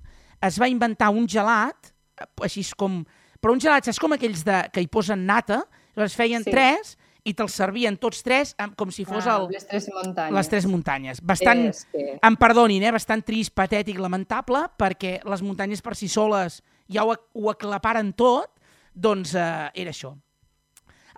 es 0.47 0.59
va 0.61 0.71
inventar 0.71 1.11
un 1.11 1.27
gelat, 1.31 1.91
eh, 2.19 2.29
així 2.47 2.63
com 2.79 3.03
però 3.43 3.55
un 3.55 3.61
gelat, 3.63 3.87
saps 3.87 4.01
com 4.03 4.15
aquells 4.17 4.45
de, 4.47 4.63
que 4.75 4.83
hi 4.83 4.89
posen 4.91 5.27
nata? 5.29 5.63
Llavors 5.97 6.17
feien 6.19 6.45
sí. 6.47 6.53
tres 6.55 6.97
i 7.29 7.35
te'ls 7.37 7.55
servien 7.61 7.97
tots 8.01 8.23
tres 8.25 8.55
com 8.79 8.93
si 8.95 9.05
fos 9.07 9.27
ah, 9.27 9.37
el... 9.37 9.49
Les 9.53 9.67
tres 9.69 9.89
muntanyes. 9.93 10.37
Les 10.37 10.51
tres 10.53 10.69
muntanyes. 10.71 11.23
Bastant, 11.25 11.65
és 11.71 11.83
que... 11.93 12.05
em 12.25 12.39
perdonin, 12.41 12.87
eh? 12.87 12.93
bastant 12.95 13.25
trist, 13.27 13.53
patètic, 13.59 13.99
lamentable, 14.01 14.65
perquè 14.81 15.19
les 15.29 15.43
muntanyes 15.45 15.85
per 15.85 15.97
si 15.99 16.09
soles 16.11 16.63
ja 16.89 17.05
ho, 17.05 17.13
ho 17.15 17.51
aclaparen 17.53 18.15
tot, 18.17 18.55
doncs 18.95 19.35
eh, 19.37 19.69
era 19.83 19.93
això. 19.93 20.15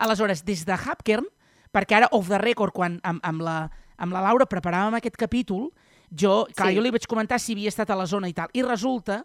Aleshores, 0.01 0.43
des 0.49 0.65
de 0.67 0.75
Hapkern, 0.75 1.29
perquè 1.71 2.01
ara 2.01 2.11
off 2.17 2.31
the 2.33 2.41
record, 2.41 2.75
quan 2.75 2.99
amb, 3.07 3.23
amb, 3.27 3.45
la, 3.45 3.59
amb 4.01 4.17
la 4.17 4.25
Laura 4.25 4.49
preparàvem 4.51 4.99
aquest 4.99 5.19
capítol, 5.21 5.69
jo, 6.11 6.47
clar, 6.57 6.73
sí. 6.73 6.79
jo 6.79 6.83
li 6.83 6.91
vaig 6.91 7.07
comentar 7.07 7.39
si 7.39 7.55
havia 7.55 7.71
estat 7.71 7.93
a 7.93 7.99
la 7.99 8.09
zona 8.11 8.31
i 8.31 8.35
tal, 8.35 8.51
i 8.57 8.65
resulta 8.67 9.23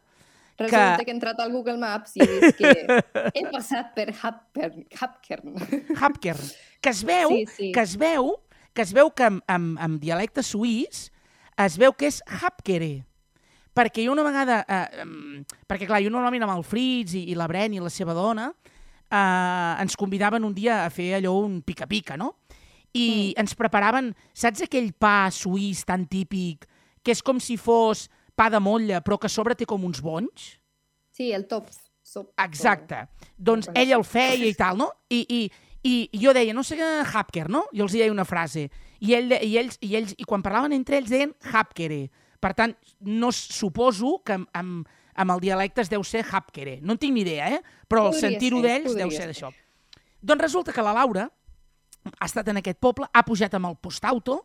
Resulta 0.57 0.97
que... 0.97 1.05
que 1.05 1.11
he 1.11 1.15
entrat 1.15 1.39
al 1.43 1.51
Google 1.51 1.77
Maps 1.77 2.15
i 2.15 2.23
he 2.23 2.27
vist 2.31 2.59
que 2.59 3.01
he 3.33 3.43
passat 3.55 3.91
per 3.95 4.07
Hapkern. 4.13 4.85
Hapkern. 4.99 5.57
Hapkern. 5.99 6.53
Que 6.79 6.93
es 6.93 7.01
veu, 7.03 7.33
sí, 7.33 7.45
sí. 7.57 7.71
que 7.75 7.83
es 7.83 7.97
veu, 7.99 8.31
que 8.73 8.85
es 8.85 8.93
veu 8.95 9.11
que 9.11 9.27
en, 9.27 9.41
en, 9.51 9.73
en 9.81 9.99
dialecte 9.99 10.43
suís 10.43 11.09
es 11.65 11.77
veu 11.81 11.95
que 11.95 12.07
és 12.07 12.21
Hapkere. 12.27 13.03
Perquè 13.75 14.05
jo 14.05 14.13
una 14.15 14.23
vegada... 14.23 14.61
Eh, 14.63 15.43
perquè, 15.67 15.87
clar, 15.89 15.99
jo 16.03 16.13
normalment 16.13 16.45
amb 16.47 16.55
el 16.55 16.63
Fritz 16.63 17.17
i, 17.19 17.25
i 17.33 17.35
la 17.35 17.49
Bren 17.51 17.75
i 17.75 17.83
la 17.83 17.91
seva 17.91 18.15
dona 18.15 18.47
eh, 18.47 19.81
ens 19.83 19.97
convidaven 19.99 20.47
un 20.47 20.55
dia 20.55 20.85
a 20.85 20.91
fer 20.93 21.13
allò 21.17 21.35
un 21.43 21.59
pica-pica, 21.67 22.15
no? 22.15 22.37
I 22.95 23.07
mm. 23.35 23.41
ens 23.43 23.57
preparaven... 23.59 24.13
Saps 24.31 24.63
aquell 24.63 24.93
pa 24.95 25.27
suís 25.35 25.83
tan 25.83 26.07
típic 26.07 26.63
que 27.05 27.13
és 27.13 27.21
com 27.21 27.41
si 27.43 27.59
fos 27.59 28.07
pa 28.35 28.49
de 28.51 28.59
motlla, 28.59 29.01
però 29.01 29.17
que 29.19 29.29
a 29.29 29.33
sobre 29.33 29.55
té 29.55 29.65
com 29.65 29.83
uns 29.87 30.01
bonys. 30.03 30.55
Sí, 31.15 31.31
el 31.31 31.47
top. 31.47 31.69
Sop, 32.05 32.29
Exacte. 32.37 33.07
Doncs 33.35 33.71
ell 33.73 33.91
el 33.95 34.03
feia 34.05 34.45
i 34.45 34.53
tal, 34.53 34.77
no? 34.77 34.91
I, 35.09 35.23
i, 35.25 35.39
i 35.89 36.19
jo 36.21 36.35
deia, 36.37 36.53
no 36.53 36.61
sé 36.63 36.77
què, 36.77 36.89
Hapker, 37.01 37.47
no? 37.49 37.63
Jo 37.73 37.87
els 37.87 37.95
deia 37.97 38.11
una 38.13 38.27
frase. 38.29 38.67
I, 38.99 39.15
ell, 39.17 39.33
i, 39.39 39.55
ells, 39.57 39.79
i, 39.81 39.95
ells, 39.97 40.13
I 40.17 40.27
quan 40.29 40.43
parlaven 40.45 40.75
entre 40.77 40.99
ells 40.99 41.09
deien 41.09 41.33
Hapkere. 41.51 42.03
Per 42.39 42.53
tant, 42.53 42.75
no 43.01 43.31
suposo 43.33 44.19
que 44.25 44.37
amb, 44.37 44.49
amb, 44.53 44.91
amb 45.15 45.33
el 45.33 45.41
dialecte 45.41 45.81
es 45.81 45.89
deu 45.89 46.03
ser 46.05 46.21
Hapkere. 46.29 46.77
No 46.85 46.93
en 46.93 47.01
tinc 47.01 47.15
ni 47.15 47.23
idea, 47.25 47.49
eh? 47.57 47.61
Però 47.89 48.05
el 48.05 48.13
Podria 48.13 48.29
sentir-ho 48.29 48.61
d'ells 48.61 48.93
deu 48.93 49.09
ser. 49.09 49.31
d'això. 49.31 49.49
Doncs 50.21 50.45
resulta 50.45 50.73
que 50.75 50.85
la 50.85 50.93
Laura 50.93 51.25
ha 52.19 52.27
estat 52.27 52.53
en 52.53 52.61
aquest 52.61 52.77
poble, 52.77 53.09
ha 53.09 53.23
pujat 53.25 53.53
amb 53.57 53.71
el 53.71 53.79
postauto, 53.81 54.43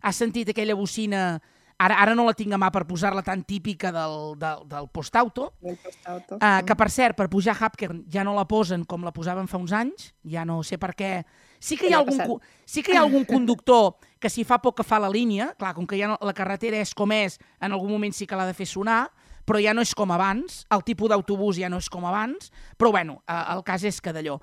ha 0.00 0.12
sentit 0.14 0.54
aquella 0.54 0.78
bocina... 0.78 1.40
Ara, 1.80 1.96
ara 1.96 2.12
no 2.12 2.26
la 2.26 2.34
tinc 2.36 2.52
a 2.52 2.58
mà 2.60 2.68
per 2.68 2.82
posar-la 2.84 3.22
tan 3.24 3.40
típica 3.48 3.88
del, 3.94 4.34
del, 4.36 4.64
del 4.68 4.88
postauto, 4.92 5.54
Del 5.64 5.78
postauto. 5.80 6.36
Uh, 6.36 6.60
que, 6.68 6.74
per 6.76 6.90
cert, 6.92 7.16
per 7.16 7.30
pujar 7.32 7.54
Hapkern 7.56 8.02
ja 8.12 8.24
no 8.26 8.34
la 8.36 8.44
posen 8.44 8.84
com 8.84 9.06
la 9.06 9.14
posaven 9.16 9.48
fa 9.48 9.56
uns 9.56 9.72
anys, 9.72 10.10
ja 10.28 10.44
no 10.44 10.58
sé 10.66 10.76
per 10.76 10.92
què. 10.98 11.22
Sí 11.56 11.78
que, 11.80 11.88
hi 11.88 11.96
ha 11.96 12.02
algun, 12.02 12.36
sí 12.68 12.84
que 12.84 12.92
hi 12.92 12.98
ha 12.98 13.04
algun 13.06 13.24
conductor 13.24 13.94
que 14.20 14.28
si 14.28 14.44
fa 14.44 14.58
poc 14.60 14.76
que 14.80 14.84
fa 14.84 14.98
la 15.00 15.08
línia, 15.08 15.54
clar, 15.56 15.72
com 15.76 15.88
que 15.88 15.96
ja 15.96 16.10
no, 16.10 16.18
la 16.20 16.36
carretera 16.36 16.76
és 16.84 16.92
com 16.96 17.16
és, 17.16 17.38
en 17.64 17.72
algun 17.72 17.94
moment 17.96 18.12
sí 18.12 18.28
que 18.28 18.36
l'ha 18.36 18.48
de 18.50 18.56
fer 18.56 18.68
sonar, 18.68 19.06
però 19.48 19.62
ja 19.64 19.72
no 19.72 19.80
és 19.80 19.94
com 19.96 20.12
abans, 20.12 20.60
el 20.68 20.84
tipus 20.84 21.08
d'autobús 21.08 21.62
ja 21.62 21.72
no 21.72 21.80
és 21.80 21.88
com 21.88 22.04
abans, 22.04 22.52
però 22.76 22.92
bueno, 22.92 23.22
eh, 23.24 23.40
el 23.56 23.64
cas 23.64 23.88
és 23.88 24.02
que 24.04 24.12
d'allò. 24.12 24.36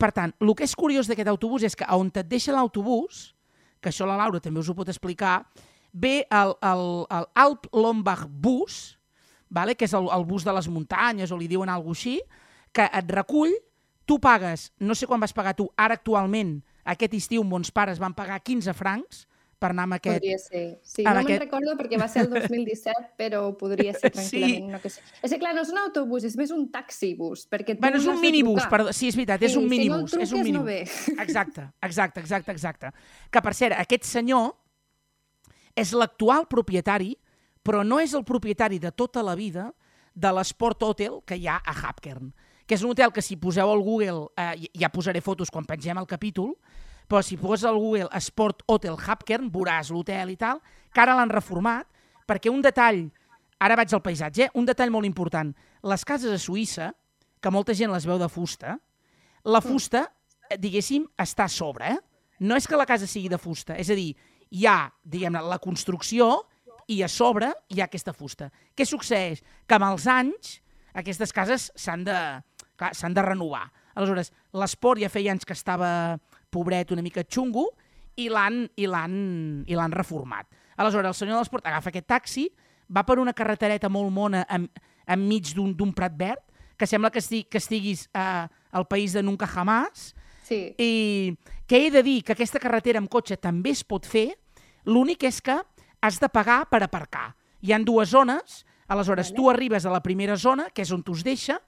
Per 0.00 0.10
tant, 0.16 0.32
el 0.40 0.56
que 0.56 0.64
és 0.64 0.72
curiós 0.72 1.12
d'aquest 1.12 1.28
autobús 1.28 1.68
és 1.68 1.76
que 1.76 1.84
on 1.92 2.08
et 2.08 2.24
deixa 2.28 2.56
l'autobús, 2.56 3.34
que 3.84 3.92
això 3.92 4.08
la 4.08 4.16
Laura 4.16 4.40
també 4.40 4.64
us 4.64 4.72
ho 4.72 4.76
pot 4.76 4.88
explicar, 4.88 5.42
ve 5.94 6.26
el, 6.28 6.54
el, 6.60 6.84
el 7.14 7.26
Alp 7.38 7.68
Lombard 7.72 8.26
Bus, 8.28 8.98
vale? 9.48 9.76
que 9.78 9.86
és 9.86 9.94
el, 9.94 10.08
el 10.10 10.24
bus 10.26 10.42
de 10.44 10.52
les 10.52 10.66
muntanyes, 10.68 11.30
o 11.30 11.38
li 11.38 11.46
diuen 11.48 11.70
alguna 11.70 11.94
així, 11.94 12.16
que 12.74 12.88
et 12.90 13.10
recull, 13.14 13.52
tu 14.04 14.18
pagues, 14.20 14.72
no 14.82 14.96
sé 14.98 15.06
quan 15.06 15.22
vas 15.22 15.32
pagar 15.32 15.54
tu, 15.54 15.68
ara 15.78 15.94
actualment, 15.94 16.58
aquest 16.84 17.14
estiu 17.14 17.44
mons 17.46 17.70
pares 17.72 18.00
van 18.02 18.12
pagar 18.18 18.40
15 18.42 18.74
francs 18.74 19.22
per 19.62 19.70
anar 19.70 19.84
amb 19.86 19.94
aquest... 19.96 20.18
Podria 20.18 20.36
ser. 20.42 20.64
Sí, 20.82 21.04
no 21.06 21.12
aquest- 21.14 21.30
me'n 21.30 21.40
recordo 21.46 21.76
perquè 21.78 21.96
va 22.02 22.08
ser 22.10 22.24
el 22.26 22.32
2017, 22.34 23.06
però 23.20 23.44
podria 23.56 23.94
ser 23.94 24.10
Sí. 24.10 24.18
tranquil·lament. 24.42 24.66
No 24.74 24.80
que 24.82 24.90
sé. 24.90 25.00
És 25.22 25.30
que, 25.30 25.38
clar, 25.38 25.54
no 25.56 25.62
és 25.62 25.70
un 25.72 25.78
autobús, 25.80 26.26
és 26.28 26.34
més 26.36 26.50
un 26.52 26.66
taxibús. 26.74 27.46
Perquè 27.48 27.78
Bueno, 27.78 27.96
és 28.02 28.10
un 28.10 28.20
minibús, 28.20 28.66
perdó, 28.68 28.92
sí, 28.92 29.08
és 29.08 29.16
veritat, 29.16 29.40
és 29.46 29.54
Sí, 29.54 29.62
un 29.62 29.70
si 29.70 29.70
no 29.70 29.72
el 29.72 29.78
minibús. 29.78 30.18
és 30.18 30.18
un 30.18 30.18
truques, 30.18 30.52
no 30.52 30.64
minibús. 30.66 30.66
ve. 30.66 31.22
Exacte, 31.24 31.68
exacte, 31.80 32.20
exacte, 32.20 32.52
exacte. 32.58 32.90
Que, 33.30 33.40
per 33.46 33.54
cert, 33.54 33.78
aquest 33.78 34.04
senyor 34.10 34.50
és 35.74 35.92
l'actual 35.92 36.46
propietari, 36.50 37.14
però 37.64 37.82
no 37.84 37.98
és 38.00 38.14
el 38.14 38.24
propietari 38.24 38.78
de 38.78 38.92
tota 38.92 39.22
la 39.22 39.34
vida 39.34 39.72
de 40.14 40.30
l'Sport 40.30 40.82
Hotel 40.82 41.20
que 41.26 41.36
hi 41.36 41.48
ha 41.48 41.58
a 41.58 41.74
Hapkern, 41.74 42.30
que 42.66 42.76
és 42.76 42.84
un 42.84 42.94
hotel 42.94 43.12
que 43.12 43.22
si 43.22 43.36
poseu 43.36 43.70
al 43.70 43.82
Google, 43.82 44.28
eh, 44.38 44.68
ja 44.78 44.92
posaré 44.92 45.20
fotos 45.20 45.50
quan 45.50 45.66
pengem 45.66 45.98
el 45.98 46.06
capítol, 46.06 46.54
però 47.08 47.20
si 47.22 47.36
poses 47.36 47.66
al 47.68 47.76
Google 47.76 48.08
Sport 48.20 48.62
Hotel 48.66 48.96
Hapkern, 48.96 49.50
veuràs 49.52 49.90
l'hotel 49.92 50.32
i 50.32 50.38
tal, 50.40 50.62
que 50.92 51.02
ara 51.02 51.16
l'han 51.18 51.32
reformat, 51.32 51.88
perquè 52.26 52.52
un 52.52 52.62
detall, 52.64 53.04
ara 53.60 53.76
vaig 53.76 53.92
al 53.92 54.02
paisatge, 54.04 54.48
un 54.54 54.64
detall 54.64 54.92
molt 54.94 55.08
important, 55.08 55.52
les 55.84 56.04
cases 56.04 56.32
a 56.32 56.40
Suïssa, 56.40 56.92
que 57.40 57.52
molta 57.52 57.74
gent 57.76 57.92
les 57.92 58.06
veu 58.08 58.18
de 58.20 58.28
fusta, 58.32 58.78
la 59.44 59.60
fusta, 59.60 60.06
eh, 60.48 60.56
diguéssim, 60.56 61.04
està 61.20 61.44
a 61.44 61.52
sobre, 61.52 61.92
eh? 61.92 61.98
No 62.40 62.56
és 62.56 62.66
que 62.66 62.76
la 62.76 62.86
casa 62.88 63.06
sigui 63.06 63.28
de 63.28 63.38
fusta, 63.38 63.76
és 63.76 63.90
a 63.90 63.96
dir, 63.96 64.14
hi 64.54 64.66
ha, 64.70 64.78
diguem-ne, 65.02 65.42
la 65.42 65.58
construcció 65.62 66.44
i 66.90 67.00
a 67.02 67.08
sobre 67.10 67.50
hi 67.72 67.80
ha 67.80 67.88
aquesta 67.88 68.14
fusta. 68.14 68.50
Què 68.76 68.86
succeeix? 68.86 69.42
Que 69.66 69.78
amb 69.78 69.88
els 69.88 70.06
anys 70.10 70.58
aquestes 70.94 71.32
cases 71.34 71.70
s'han 71.74 72.04
de, 72.06 72.18
clar, 72.78 72.92
de 72.94 73.24
renovar. 73.24 73.66
Aleshores, 73.94 74.30
l'esport 74.54 75.02
ja 75.02 75.10
feia 75.10 75.32
anys 75.34 75.46
que 75.46 75.56
estava 75.56 76.18
pobret, 76.54 76.92
una 76.94 77.02
mica 77.02 77.24
xungo, 77.26 77.68
i 78.16 78.28
l'han 78.30 78.68
i 78.78 78.86
l'han 78.86 79.94
reformat. 79.94 80.46
Aleshores, 80.76 81.08
el 81.10 81.18
senyor 81.18 81.38
de 81.38 81.42
l'esport 81.42 81.66
agafa 81.66 81.90
aquest 81.90 82.06
taxi, 82.06 82.48
va 82.90 83.02
per 83.06 83.18
una 83.18 83.34
carretereta 83.34 83.88
molt 83.90 84.12
mona 84.12 84.44
en, 84.50 84.68
enmig 85.06 85.54
d'un 85.54 85.72
d'un 85.74 85.92
prat 85.94 86.14
verd, 86.18 86.42
que 86.76 86.86
sembla 86.86 87.10
que, 87.10 87.22
esti, 87.22 87.44
que 87.46 87.58
estiguis 87.58 88.08
eh, 88.14 88.46
al 88.74 88.86
país 88.86 89.14
de 89.14 89.22
Nunca 89.22 89.46
Jamás, 89.46 90.14
Sí. 90.44 90.74
i 90.76 91.38
que 91.66 91.86
he 91.86 91.90
de 91.90 92.02
dir 92.04 92.22
que 92.22 92.34
aquesta 92.34 92.60
carretera 92.60 93.00
amb 93.00 93.08
cotxe 93.08 93.38
també 93.40 93.70
es 93.72 93.80
pot 93.82 94.04
fer, 94.04 94.34
l'únic 94.84 95.24
és 95.24 95.40
que 95.42 95.56
has 96.04 96.18
de 96.20 96.28
pagar 96.28 96.64
per 96.70 96.82
aparcar. 96.84 97.34
Hi 97.64 97.72
han 97.72 97.84
dues 97.84 98.10
zones, 98.12 98.64
aleshores 98.88 99.30
Vale. 99.30 99.36
tu 99.36 99.50
arribes 99.50 99.86
a 99.86 99.90
la 99.92 100.02
primera 100.02 100.36
zona, 100.36 100.68
que 100.70 100.82
és 100.82 100.92
on 100.92 101.02
t'us 101.02 101.22
deixa, 101.24 101.58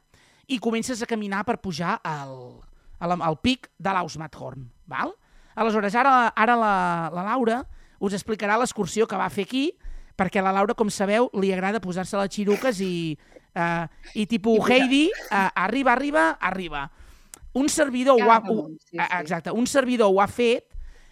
i 0.47 0.59
comences 0.63 1.01
a 1.03 1.07
caminar 1.09 1.45
per 1.45 1.57
pujar 1.59 1.97
al, 2.05 2.61
al, 3.01 3.17
al 3.23 3.39
pic 3.41 3.71
de 3.79 3.91
l'Ausmathorn. 3.97 4.69
Val? 4.87 5.15
Aleshores, 5.57 5.95
ara, 5.97 6.29
ara 6.37 6.55
la, 6.57 6.75
la 7.15 7.25
Laura 7.33 7.63
us 7.99 8.13
explicarà 8.13 8.59
l'excursió 8.61 9.07
que 9.09 9.17
va 9.17 9.31
fer 9.33 9.47
aquí, 9.49 9.71
perquè 10.17 10.41
a 10.41 10.45
la 10.45 10.53
Laura, 10.53 10.75
com 10.77 10.91
sabeu, 10.93 11.31
li 11.41 11.51
agrada 11.53 11.81
posar-se 11.81 12.17
les 12.21 12.31
xiruques 12.37 12.79
i, 12.85 13.17
uh, 13.57 13.89
i 14.15 14.27
tipus 14.29 14.61
I. 14.69 14.73
Heidi, 14.73 15.03
uh, 15.33 15.49
arriba, 15.65 15.93
arriba, 15.97 16.29
arriba. 16.41 16.91
Un 17.57 17.71
servidor 17.73 18.21
ho 18.21 18.31
ha, 18.31 18.43
ho, 18.45 18.69
sí, 18.85 18.99
a- 19.01 19.09
sí. 19.09 19.17
exacte, 19.23 19.51
un 19.51 19.67
servidor 19.67 20.13
ho 20.13 20.21
ha 20.21 20.29
fet, 20.29 20.69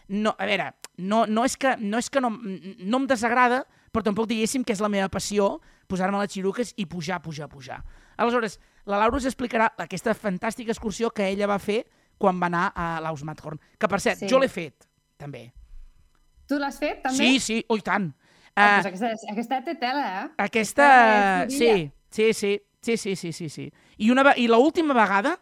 no, 0.08 0.34
a 0.38 0.44
veure, 0.44 0.74
no, 0.98 1.24
no 1.26 1.44
és 1.44 1.56
que, 1.56 1.76
no, 1.80 1.98
és 1.98 2.10
que 2.10 2.20
no, 2.20 2.30
no 2.30 3.00
em 3.00 3.06
desagrada, 3.10 3.64
però 3.92 4.02
tampoc 4.06 4.28
diguéssim 4.30 4.64
que 4.64 4.72
és 4.74 4.80
la 4.82 4.88
meva 4.90 5.08
passió 5.08 5.60
posar-me 5.90 6.18
les 6.18 6.32
xiruques 6.32 6.72
i 6.80 6.86
pujar, 6.86 7.20
pujar, 7.22 7.48
pujar. 7.48 7.82
Aleshores, 8.16 8.58
la 8.86 8.98
Laura 8.98 9.18
us 9.18 9.26
explicarà 9.28 9.72
aquesta 9.78 10.14
fantàstica 10.14 10.72
excursió 10.72 11.10
que 11.10 11.26
ella 11.28 11.46
va 11.50 11.58
fer 11.58 11.84
quan 12.18 12.38
va 12.40 12.46
anar 12.46 12.72
a 12.74 13.00
l'Ausmathorn. 13.02 13.58
Que, 13.78 13.88
per 13.88 14.00
cert, 14.00 14.18
Sí. 14.22 14.28
jo 14.30 14.38
l'he 14.38 14.48
fet, 14.48 14.86
també. 15.18 15.52
Tu 16.46 16.58
l'has 16.58 16.78
fet, 16.78 17.02
també? 17.02 17.16
Sí, 17.16 17.40
sí, 17.40 17.64
oh, 17.68 17.76
i 17.76 17.82
tant. 17.82 18.12
Ah, 18.54 18.78
Uh, 18.78 18.82
doncs 18.84 18.86
aquesta, 18.86 19.32
aquesta 19.32 19.62
té 19.64 19.74
tela, 19.74 20.04
eh? 20.06 20.28
aquesta... 20.38 20.86
Aquesta 21.42 21.48
Sí, 21.50 21.90
sí, 22.10 22.32
sí, 22.32 22.60
sí, 22.80 22.96
sí, 22.96 23.16
sí, 23.16 23.32
sí, 23.32 23.48
sí. 23.48 23.72
I, 23.98 24.10
una, 24.12 24.34
i 24.36 24.46
l'última 24.46 24.94
vegada, 24.94 25.38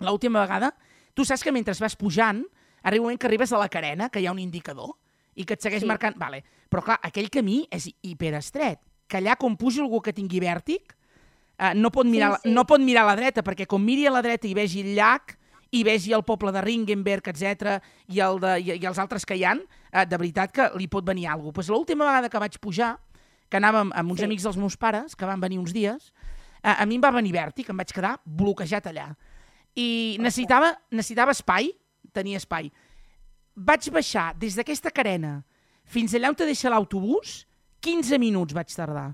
l'última 0.00 0.40
vegada, 0.40 0.72
tu 1.14 1.24
saps 1.28 1.42
que 1.44 1.52
mentre 1.52 1.74
vas 1.78 1.96
pujant, 1.96 2.42
arriba 2.82 3.02
un 3.02 3.06
moment 3.08 3.18
que 3.20 3.26
arribes 3.26 3.52
a 3.52 3.58
la 3.58 3.68
carena, 3.68 4.08
que 4.10 4.20
hi 4.20 4.26
ha 4.26 4.32
un 4.32 4.38
indicador, 4.38 4.94
i 5.34 5.44
que 5.44 5.54
et 5.54 5.62
segueix 5.62 5.82
Sí. 5.82 5.86
marcant... 5.88 6.16
Vale. 6.18 6.44
Però 6.68 6.82
clar, 6.82 6.98
aquell 7.02 7.28
camí 7.30 7.66
és 7.70 7.90
hiperestret, 8.02 8.80
que 9.08 9.18
allà 9.18 9.36
com 9.36 9.56
puja 9.56 9.82
algú 9.82 10.00
que 10.00 10.12
tingui 10.12 10.40
vèrtic, 10.40 10.94
eh, 11.58 11.74
no, 11.74 11.90
pot 11.90 12.06
mirar, 12.06 12.36
Sí, 12.40 12.48
sí. 12.48 12.54
no 12.54 12.64
pot 12.66 12.80
mirar 12.80 13.04
a 13.04 13.06
la 13.12 13.16
dreta, 13.16 13.42
perquè 13.42 13.66
com 13.66 13.82
miri 13.84 14.06
a 14.06 14.10
la 14.10 14.22
dreta 14.22 14.48
i 14.48 14.54
vegi 14.54 14.80
el 14.80 14.94
llac, 14.96 15.38
i 15.72 15.82
vegi 15.84 16.12
el 16.12 16.22
poble 16.22 16.52
de 16.52 16.60
Ringenberg, 16.60 17.28
etc 17.28 17.78
i, 18.08 18.20
el 18.20 18.38
de, 18.40 18.58
i, 18.60 18.72
i 18.76 18.84
els 18.86 18.98
altres 18.98 19.24
que 19.24 19.36
hi 19.36 19.44
han, 19.44 19.62
eh, 19.90 20.04
de 20.04 20.18
veritat 20.18 20.52
que 20.52 20.70
li 20.76 20.86
pot 20.88 21.04
venir 21.04 21.26
alguna 21.28 21.48
cosa. 21.48 21.54
Pues 21.54 21.68
l'última 21.72 22.04
vegada 22.04 22.28
que 22.28 22.38
vaig 22.38 22.58
pujar, 22.60 22.98
que 23.48 23.56
anàvem 23.56 23.90
amb 23.94 24.10
uns 24.10 24.20
Sí. 24.20 24.24
amics 24.26 24.42
dels 24.44 24.56
meus 24.56 24.76
pares, 24.76 25.16
que 25.16 25.24
van 25.24 25.40
venir 25.40 25.58
uns 25.58 25.72
dies, 25.72 26.12
eh, 26.62 26.74
a 26.76 26.84
mi 26.86 26.96
em 26.96 27.00
va 27.02 27.10
venir 27.10 27.32
vèrtic, 27.32 27.70
em 27.70 27.76
vaig 27.76 27.92
quedar 27.92 28.18
bloquejat 28.24 28.86
allà. 28.86 29.16
I 29.74 30.16
necessitava, 30.20 30.74
necessitava 30.90 31.32
espai, 31.32 31.72
tenia 32.14 32.40
espai. 32.40 32.70
Vaig 33.56 33.88
baixar 33.92 34.32
des 34.38 34.56
d'aquesta 34.56 34.92
carena 34.94 35.40
fins 35.84 36.14
allà 36.14 36.30
on 36.32 36.38
te 36.38 36.46
deixa 36.48 36.70
l'autobús, 36.72 37.42
15 37.82 38.18
minuts 38.22 38.54
vaig 38.56 38.70
tardar. 38.72 39.10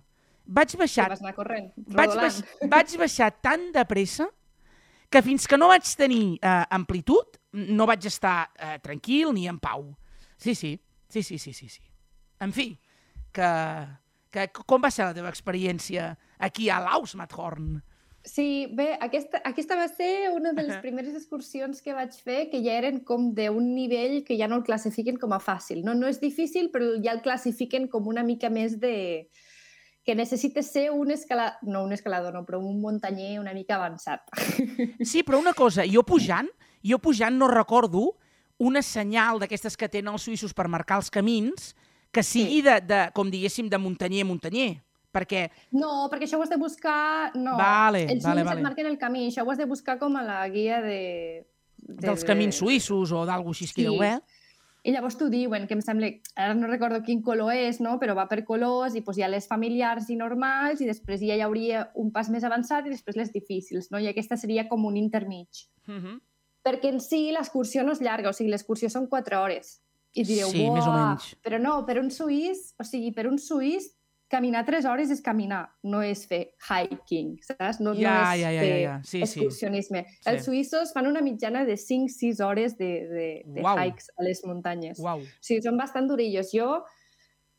Vaig 0.48 0.74
baixar 0.80 1.10
vas 1.12 1.22
anar 1.22 1.34
corrent, 1.36 1.72
vaig, 1.76 2.14
baix, 2.16 2.42
vaig 2.70 2.94
baixar 3.00 3.32
tan 3.44 3.68
de 3.74 3.84
pressa 3.88 4.28
que 5.12 5.20
fins 5.24 5.46
que 5.48 5.58
no 5.60 5.68
vaig 5.68 5.84
tenir 5.96 6.38
eh, 6.40 6.64
amplitud 6.76 7.36
no 7.52 7.86
vaig 7.88 8.06
estar 8.08 8.50
eh, 8.56 8.78
tranquil 8.84 9.32
ni 9.34 9.46
en 9.48 9.58
pau. 9.60 9.90
Sí, 10.36 10.54
sí, 10.54 10.78
sí, 11.08 11.22
sí, 11.22 11.38
sí, 11.38 11.52
sí, 11.52 11.68
sí. 11.68 11.82
En 12.40 12.52
fi, 12.52 12.70
que, 13.32 13.50
que 14.30 14.46
com 14.52 14.82
va 14.84 14.90
ser 14.94 15.08
la 15.08 15.16
teva 15.16 15.32
experiència 15.32 16.12
aquí 16.38 16.68
a 16.70 16.78
l'Ausmathorn? 16.84 17.78
Sí, 18.28 18.68
bé, 18.76 18.90
aquesta, 19.00 19.40
aquesta 19.48 19.76
va 19.78 19.86
ser 19.88 20.28
una 20.34 20.52
de 20.52 20.66
les 20.66 20.80
primeres 20.82 21.14
excursions 21.16 21.80
que 21.80 21.94
vaig 21.96 22.12
fer 22.24 22.48
que 22.52 22.60
ja 22.60 22.74
eren 22.76 23.00
com 23.08 23.30
d'un 23.34 23.70
nivell 23.72 24.20
que 24.26 24.36
ja 24.36 24.48
no 24.50 24.58
el 24.60 24.66
classifiquen 24.66 25.16
com 25.16 25.32
a 25.32 25.40
fàcil. 25.40 25.80
No, 25.86 25.94
no 25.96 26.10
és 26.10 26.20
difícil, 26.20 26.68
però 26.74 26.90
ja 27.00 27.14
el 27.16 27.22
classifiquen 27.24 27.88
com 27.88 28.10
una 28.10 28.26
mica 28.26 28.50
més 28.52 28.76
de 28.82 29.30
que 30.04 30.14
necessites 30.16 30.70
ser 30.72 30.90
un 30.92 31.10
escalador, 31.12 31.58
no 31.68 31.82
un 31.84 31.92
escalador, 31.92 32.32
no, 32.36 32.44
però 32.44 32.60
un 32.64 32.80
muntanyer 32.80 33.38
una 33.40 33.52
mica 33.56 33.76
avançat. 33.76 34.24
Sí, 35.10 35.22
però 35.22 35.40
una 35.40 35.54
cosa, 35.56 35.84
jo 35.88 36.04
pujant, 36.04 36.48
jo 36.84 37.00
pujant 37.00 37.36
no 37.36 37.48
recordo 37.48 38.18
una 38.58 38.82
senyal 38.82 39.40
d'aquestes 39.40 39.76
que 39.76 39.88
tenen 39.88 40.12
els 40.12 40.24
suïssos 40.24 40.52
per 40.56 40.68
marcar 40.68 41.00
els 41.00 41.12
camins 41.12 41.72
que 42.12 42.24
sigui 42.24 42.62
de, 42.64 42.78
de 42.80 43.00
com 43.16 43.28
diguéssim, 43.30 43.68
de 43.68 43.80
muntanyer 43.80 44.24
a 44.24 44.28
muntanyer. 44.28 44.70
Perquè 45.12 45.50
No, 45.72 46.08
perquè 46.12 46.26
això 46.28 46.38
ho 46.38 46.42
has 46.42 46.50
de 46.50 46.58
buscar... 46.60 47.32
No, 47.34 47.56
Vale, 47.56 48.04
els 48.12 48.24
vale, 48.24 48.44
vale. 48.44 48.60
et 48.60 48.64
marquen 48.64 48.86
el 48.86 48.98
camí, 48.98 49.26
això 49.30 49.44
ho 49.46 49.50
has 49.50 49.58
de 49.58 49.64
buscar 49.66 49.98
com 49.98 50.16
a 50.16 50.22
la 50.22 50.42
guia 50.52 50.82
de... 50.84 51.46
de 51.78 52.02
dels 52.06 52.24
camins 52.24 52.56
suïssos 52.60 53.12
o 53.12 53.24
d'algú 53.24 53.50
així 53.56 53.66
que 53.70 53.80
Sí. 53.82 53.86
deu 53.88 53.96
haver... 53.96 54.20
I 54.84 54.92
llavors 54.94 55.16
t'ho 55.18 55.26
diuen, 55.28 55.66
que 55.66 55.74
em 55.74 55.80
sembla, 55.82 56.06
ara 56.38 56.54
no 56.54 56.68
recordo 56.70 57.02
quin 57.02 57.18
color 57.20 57.50
és, 57.52 57.80
no? 57.82 57.96
però 57.98 58.14
va 58.14 58.28
per 58.30 58.44
colors 58.46 58.94
i 58.94 59.00
doncs, 59.02 59.18
hi 59.18 59.24
ha 59.26 59.28
les 59.28 59.48
familiars 59.50 60.06
i 60.08 60.16
normals 60.16 60.80
i 60.80 60.86
després 60.86 61.20
ja 61.20 61.34
hi 61.34 61.42
hauria 61.42 61.90
un 61.98 62.12
pas 62.14 62.30
més 62.30 62.44
avançat 62.46 62.86
i 62.86 62.90
després 62.94 63.16
les 63.18 63.32
difícils, 63.34 63.90
no? 63.90 63.98
i 63.98 64.06
aquesta 64.08 64.36
seria 64.38 64.68
com 64.68 64.86
un 64.86 64.96
intermig. 64.96 65.48
Uh 65.88 65.98
-huh. 65.98 66.20
Perquè 66.64 66.92
en 66.92 67.00
si 67.00 67.32
l'excursió 67.32 67.82
no 67.82 67.92
és 67.92 68.00
llarga, 68.00 68.30
o 68.30 68.32
sigui, 68.32 68.50
l'excursió 68.50 68.88
són 68.88 69.08
4 69.08 69.42
hores. 69.42 69.82
I 70.14 70.22
direu, 70.24 70.48
Sí, 70.48 70.70
més 70.70 70.86
o 70.86 70.92
menys. 70.92 71.36
Però 71.42 71.58
no, 71.60 71.84
per 71.84 71.98
un 71.98 72.10
suís, 72.10 72.74
o 72.78 72.84
sigui, 72.84 73.12
per 73.12 73.26
un 73.26 73.38
suís 73.38 73.97
caminar 74.28 74.64
3 74.66 74.84
hores 74.84 75.10
és 75.10 75.22
caminar, 75.24 75.62
no 75.82 76.02
és 76.04 76.26
fer 76.28 76.50
hiking, 76.68 77.38
saps? 77.42 77.80
No, 77.80 77.94
Ja, 77.96 78.12
no 78.12 78.34
és 78.34 78.40
ja, 78.42 78.50
ja, 78.52 78.60
fer 78.60 78.68
ja, 78.68 78.78
ja. 78.82 78.94
Sí, 79.02 79.18
sí. 79.18 79.22
excursionisme. 79.24 80.04
Sí. 80.10 80.28
Els 80.32 80.44
suïssos 80.44 80.92
fan 80.92 81.08
una 81.08 81.22
mitjana 81.24 81.64
de 81.64 81.78
5-6 81.80 82.44
hores 82.44 82.76
de, 82.78 82.90
de, 83.08 83.28
de 83.46 83.64
Uau. 83.64 83.80
hikes 83.80 84.10
a 84.16 84.22
les 84.26 84.44
muntanyes. 84.44 85.00
Uau. 85.00 85.24
O 85.24 85.40
sigui, 85.40 85.62
són 85.64 85.80
bastant 85.80 86.08
durillos. 86.10 86.52
Jo, 86.52 86.84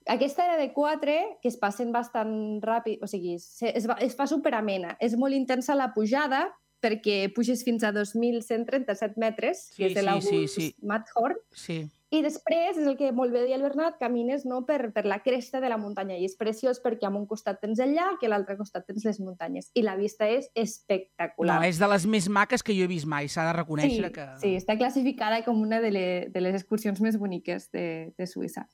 aquesta 0.09 0.45
era 0.45 0.57
de 0.61 0.71
4, 0.73 1.17
que 1.41 1.49
es 1.49 1.57
passen 1.57 1.91
bastant 1.91 2.61
ràpid, 2.65 3.01
o 3.03 3.07
sigui, 3.09 3.35
es, 3.35 3.85
va, 3.89 3.97
es 4.01 4.15
fa 4.17 4.25
superamena. 4.29 4.95
És 5.01 5.17
molt 5.17 5.33
intensa 5.37 5.75
la 5.77 5.91
pujada, 5.93 6.47
perquè 6.79 7.27
puges 7.35 7.65
fins 7.67 7.83
a 7.83 7.91
2.137 7.91 9.17
metres, 9.19 9.65
Sí, 9.73 9.81
que 9.83 9.89
és 9.89 9.95
de 9.97 9.99
sí, 9.99 10.05
l'August 10.05 10.29
sí, 10.31 10.47
sí. 10.69 10.75
Matterhorn, 10.81 11.35
Sí. 11.51 11.81
I 12.09 12.23
després, 12.25 12.73
és 12.73 12.87
el 12.89 12.95
que 12.97 13.11
molt 13.13 13.29
bé 13.29 13.43
deia 13.43 13.57
el 13.59 13.61
Bernat, 13.61 13.99
camines 14.01 14.41
no, 14.49 14.63
per, 14.65 14.79
per 14.95 15.03
la 15.05 15.19
cresta 15.21 15.59
de 15.61 15.69
la 15.69 15.77
muntanya 15.77 16.15
i 16.17 16.25
és 16.25 16.33
preciós 16.39 16.79
perquè 16.81 17.05
a 17.05 17.11
un 17.13 17.27
costat 17.29 17.59
tens 17.61 17.77
el 17.85 17.93
llac 17.93 18.23
i 18.23 18.25
a 18.25 18.31
l'altre 18.33 18.55
costat 18.57 18.87
tens 18.87 19.05
les 19.05 19.19
muntanyes 19.21 19.69
i 19.77 19.83
la 19.85 19.93
vista 19.99 20.25
és 20.25 20.47
No, 20.49 20.63
espectacular. 20.63 21.59
és 21.67 21.77
de 21.77 21.87
les 21.91 22.07
més 22.09 22.29
maques 22.29 22.65
que 22.65 22.73
jo 22.73 22.87
he 22.87 22.89
vist 22.89 23.05
mai, 23.05 23.29
s'ha 23.29 23.45
de 23.45 23.53
sí, 23.53 23.57
reconèixer 23.59 24.11
que... 24.15 24.25
sí, 24.41 24.55
està 24.57 24.77
classificada 24.79 25.43
com 25.45 25.61
una 25.61 25.79
de, 25.83 25.91
le, 25.93 26.07
de 26.33 26.41
les 26.41 26.57
excursions 26.57 26.99
més 27.01 27.19
boniques 27.21 27.69
de, 27.71 28.11
de 28.17 28.27
Suïssa. 28.27 28.65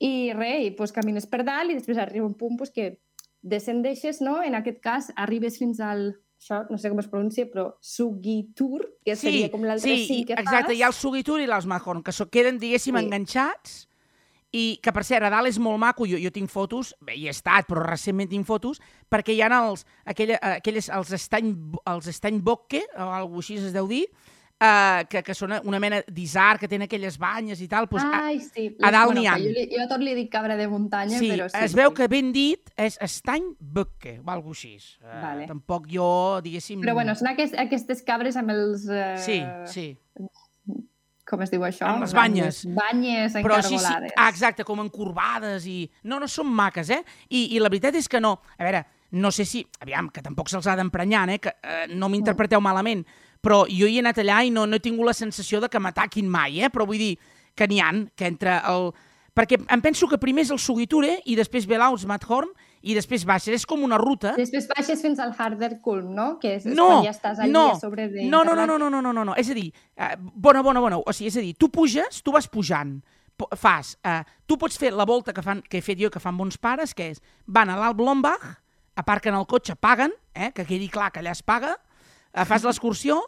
I 0.00 0.32
res, 0.32 0.64
i, 0.64 0.70
pues, 0.72 0.92
camines 0.92 1.28
per 1.28 1.44
dalt 1.44 1.70
i 1.70 1.76
després 1.76 2.00
arriba 2.00 2.26
un 2.26 2.34
punt 2.34 2.56
pues, 2.56 2.72
que 2.72 2.94
descendeixes, 3.44 4.22
no? 4.24 4.42
en 4.42 4.56
aquest 4.56 4.80
cas 4.80 5.12
arribes 5.16 5.58
fins 5.60 5.80
al 5.84 6.14
això 6.38 6.64
no 6.70 6.78
sé 6.78 6.90
com 6.92 7.00
es 7.00 7.08
pronuncia, 7.08 7.46
però 7.50 7.74
Sugitur, 7.80 8.84
que 9.04 9.16
Sí, 9.16 9.28
seria 9.28 9.50
com 9.50 9.64
l'altre 9.64 9.96
sí, 9.96 10.06
sí, 10.06 10.24
que 10.24 10.34
exacte, 10.34 10.72
fas. 10.72 10.76
hi 10.78 10.82
ha 10.82 10.90
el 10.90 10.96
Sugitur 10.96 11.40
i 11.40 11.46
l'Alsmahorn, 11.48 12.02
que 12.02 12.12
so, 12.12 12.28
queden, 12.30 12.58
diguéssim, 12.58 12.96
Sí. 12.96 13.04
enganxats, 13.04 13.88
i 14.54 14.78
que, 14.80 14.92
per 14.94 15.02
cert, 15.02 15.24
a 15.26 15.30
dalt 15.30 15.48
és 15.50 15.58
molt 15.58 15.80
maco, 15.82 16.06
jo, 16.06 16.18
jo 16.22 16.30
tinc 16.30 16.48
fotos, 16.52 16.94
bé, 17.02 17.16
hi 17.18 17.26
he 17.26 17.32
estat, 17.32 17.66
però 17.66 17.82
recentment 17.82 18.30
tinc 18.30 18.46
fotos, 18.46 18.78
perquè 19.10 19.34
hi 19.34 19.40
ha 19.42 19.48
els, 19.50 19.82
aquella, 20.06 20.38
aquelles, 20.60 20.88
els 20.94 21.10
estany, 21.12 21.50
els 21.90 22.06
estany 22.06 22.38
bocque, 22.40 22.84
o 22.94 23.08
alguna 23.10 23.42
així 23.42 23.56
es 23.58 23.72
deu 23.74 23.88
dir, 23.90 24.04
uh, 24.64 25.04
que, 25.10 25.20
que 25.26 25.34
són 25.36 25.52
una 25.68 25.80
mena 25.82 26.00
d'isar, 26.08 26.56
que 26.60 26.68
tenen 26.70 26.86
aquelles 26.88 27.18
banyes 27.20 27.60
i 27.60 27.68
tal, 27.70 27.86
doncs, 27.90 28.04
a- 28.04 28.22
Ai, 28.30 28.40
sí. 28.40 28.70
a 28.80 28.90
dalt 28.94 29.12
bueno, 29.12 29.20
n'hi 29.20 29.28
ha. 29.28 29.36
que 29.36 29.52
Jo, 29.52 29.66
jo 29.74 29.82
a 29.84 29.88
tot 29.90 30.04
li 30.04 30.14
dic 30.16 30.30
cabra 30.32 30.56
de 30.56 30.68
muntanya, 30.70 31.18
sí, 31.20 31.28
però 31.34 31.48
sí. 31.50 31.60
es 31.66 31.76
veu 31.76 31.92
sí. 31.92 31.96
que 32.00 32.08
ben 32.08 32.32
dit 32.34 32.72
és 32.80 32.96
estany 33.04 33.50
bocque, 33.60 34.16
o 34.24 34.30
alguna 34.32 34.56
així. 34.56 34.74
Uh, 35.02 35.20
Vale. 35.22 35.46
Tampoc 35.50 35.86
jo, 35.90 36.08
diguéssim... 36.44 36.80
Però 36.84 36.96
bueno, 36.96 37.14
són 37.18 37.32
aquest, 37.34 37.56
aquestes 37.60 38.02
cabres 38.06 38.40
amb 38.40 38.54
els... 38.56 38.88
Eh, 38.88 39.12
Sí, 39.24 39.38
sí. 39.70 39.86
Com 41.24 41.40
es 41.40 41.50
diu 41.52 41.62
això? 41.64 41.86
Amb 41.88 42.04
les 42.04 42.12
banyes. 42.12 42.58
Banyes 42.76 43.36
Però 43.40 43.56
sí, 43.64 43.78
sí, 43.80 44.10
ah, 44.12 44.26
exacte, 44.28 44.64
com 44.68 44.82
encorbades 44.82 45.64
i... 45.70 45.78
No, 46.04 46.18
no, 46.20 46.28
són 46.28 46.50
maques, 46.52 46.90
eh? 46.92 47.00
I, 47.30 47.46
I 47.56 47.62
la 47.64 47.70
veritat 47.72 47.96
és 47.96 48.10
que 48.12 48.20
no... 48.20 48.34
A 48.58 48.66
veure, 48.66 48.82
no 49.16 49.30
sé 49.32 49.46
si... 49.48 49.62
Aviam, 49.80 50.10
que 50.12 50.22
tampoc 50.22 50.52
se'ls 50.52 50.68
ha 50.68 50.76
d'emprenyar, 50.76 51.24
eh? 51.32 51.38
Que 51.40 51.54
eh, 51.64 51.86
no 51.96 52.10
m'interpreteu 52.12 52.60
malament, 52.60 53.06
però 53.44 53.64
jo 53.68 53.88
hi 53.88 53.98
he 53.98 54.04
anat 54.04 54.22
allà 54.22 54.42
i 54.44 54.52
no, 54.54 54.64
no 54.66 54.78
he 54.78 54.84
tingut 54.84 55.06
la 55.06 55.16
sensació 55.16 55.60
de 55.60 55.68
que 55.68 55.82
m'ataquin 55.82 56.28
mai, 56.30 56.62
eh? 56.64 56.72
Però 56.72 56.86
vull 56.88 57.00
dir 57.00 57.14
que 57.54 57.68
n'hi 57.70 57.80
han, 57.80 58.08
que 58.16 58.30
entre 58.30 58.58
el... 58.70 58.92
Perquè 59.34 59.58
em 59.58 59.80
penso 59.82 60.06
que 60.06 60.18
primer 60.22 60.44
és 60.44 60.52
el 60.54 60.60
Sugiture 60.62 61.16
i 61.26 61.34
després 61.34 61.64
ve 61.66 61.78
l'Aus 61.80 62.04
Mathorn 62.06 62.52
i 62.86 62.94
després 62.94 63.24
baixes. 63.26 63.56
És 63.56 63.64
com 63.66 63.82
una 63.82 63.98
ruta... 63.98 64.34
Després 64.38 64.68
baixes 64.70 65.00
fins 65.02 65.18
al 65.22 65.32
Harder 65.34 65.72
Kulm, 65.82 66.12
no? 66.14 66.28
Que 66.38 66.54
és, 66.58 66.68
és 66.68 66.76
No, 66.76 66.86
quan 66.90 67.08
ja 67.08 67.14
estàs 67.14 67.40
allà 67.42 67.50
no, 67.50 67.64
sobre 67.80 68.06
de... 68.12 68.28
No, 68.30 68.44
no, 68.46 68.54
no, 68.54 68.66
no, 68.68 68.76
no, 68.78 68.90
no, 68.92 69.00
no, 69.02 69.12
no, 69.16 69.24
no. 69.30 69.34
És 69.40 69.50
a 69.50 69.56
dir, 69.56 69.70
uh, 69.98 70.12
bona, 70.20 70.62
bona, 70.62 70.82
bona. 70.84 71.00
O 71.02 71.14
sigui, 71.16 71.32
és 71.32 71.40
a 71.40 71.42
dir, 71.42 71.54
tu 71.58 71.70
puges, 71.74 72.20
tu 72.22 72.34
vas 72.34 72.46
pujant, 72.52 72.94
fas, 73.58 73.96
uh, 74.06 74.20
tu 74.46 74.58
pots 74.60 74.78
fer 74.78 74.92
la 74.94 75.08
volta 75.08 75.34
que, 75.34 75.42
fan, 75.42 75.64
que 75.66 75.80
he 75.80 75.84
fet 75.84 75.98
jo, 75.98 76.12
que 76.12 76.22
fan 76.22 76.38
bons 76.38 76.60
pares, 76.60 76.94
que 76.94 77.10
és, 77.14 77.22
van 77.50 77.72
a 77.72 77.80
l'Alp 77.80 78.04
Lombach, 78.04 78.46
aparquen 79.00 79.34
el 79.34 79.48
cotxe, 79.50 79.74
paguen, 79.74 80.14
eh, 80.36 80.52
que 80.54 80.68
quedi 80.68 80.86
clar 80.92 81.10
que 81.10 81.24
allà 81.24 81.34
es 81.34 81.42
paga, 81.42 81.74
uh, 81.74 82.44
fas 82.46 82.62
l'excursió, 82.68 83.18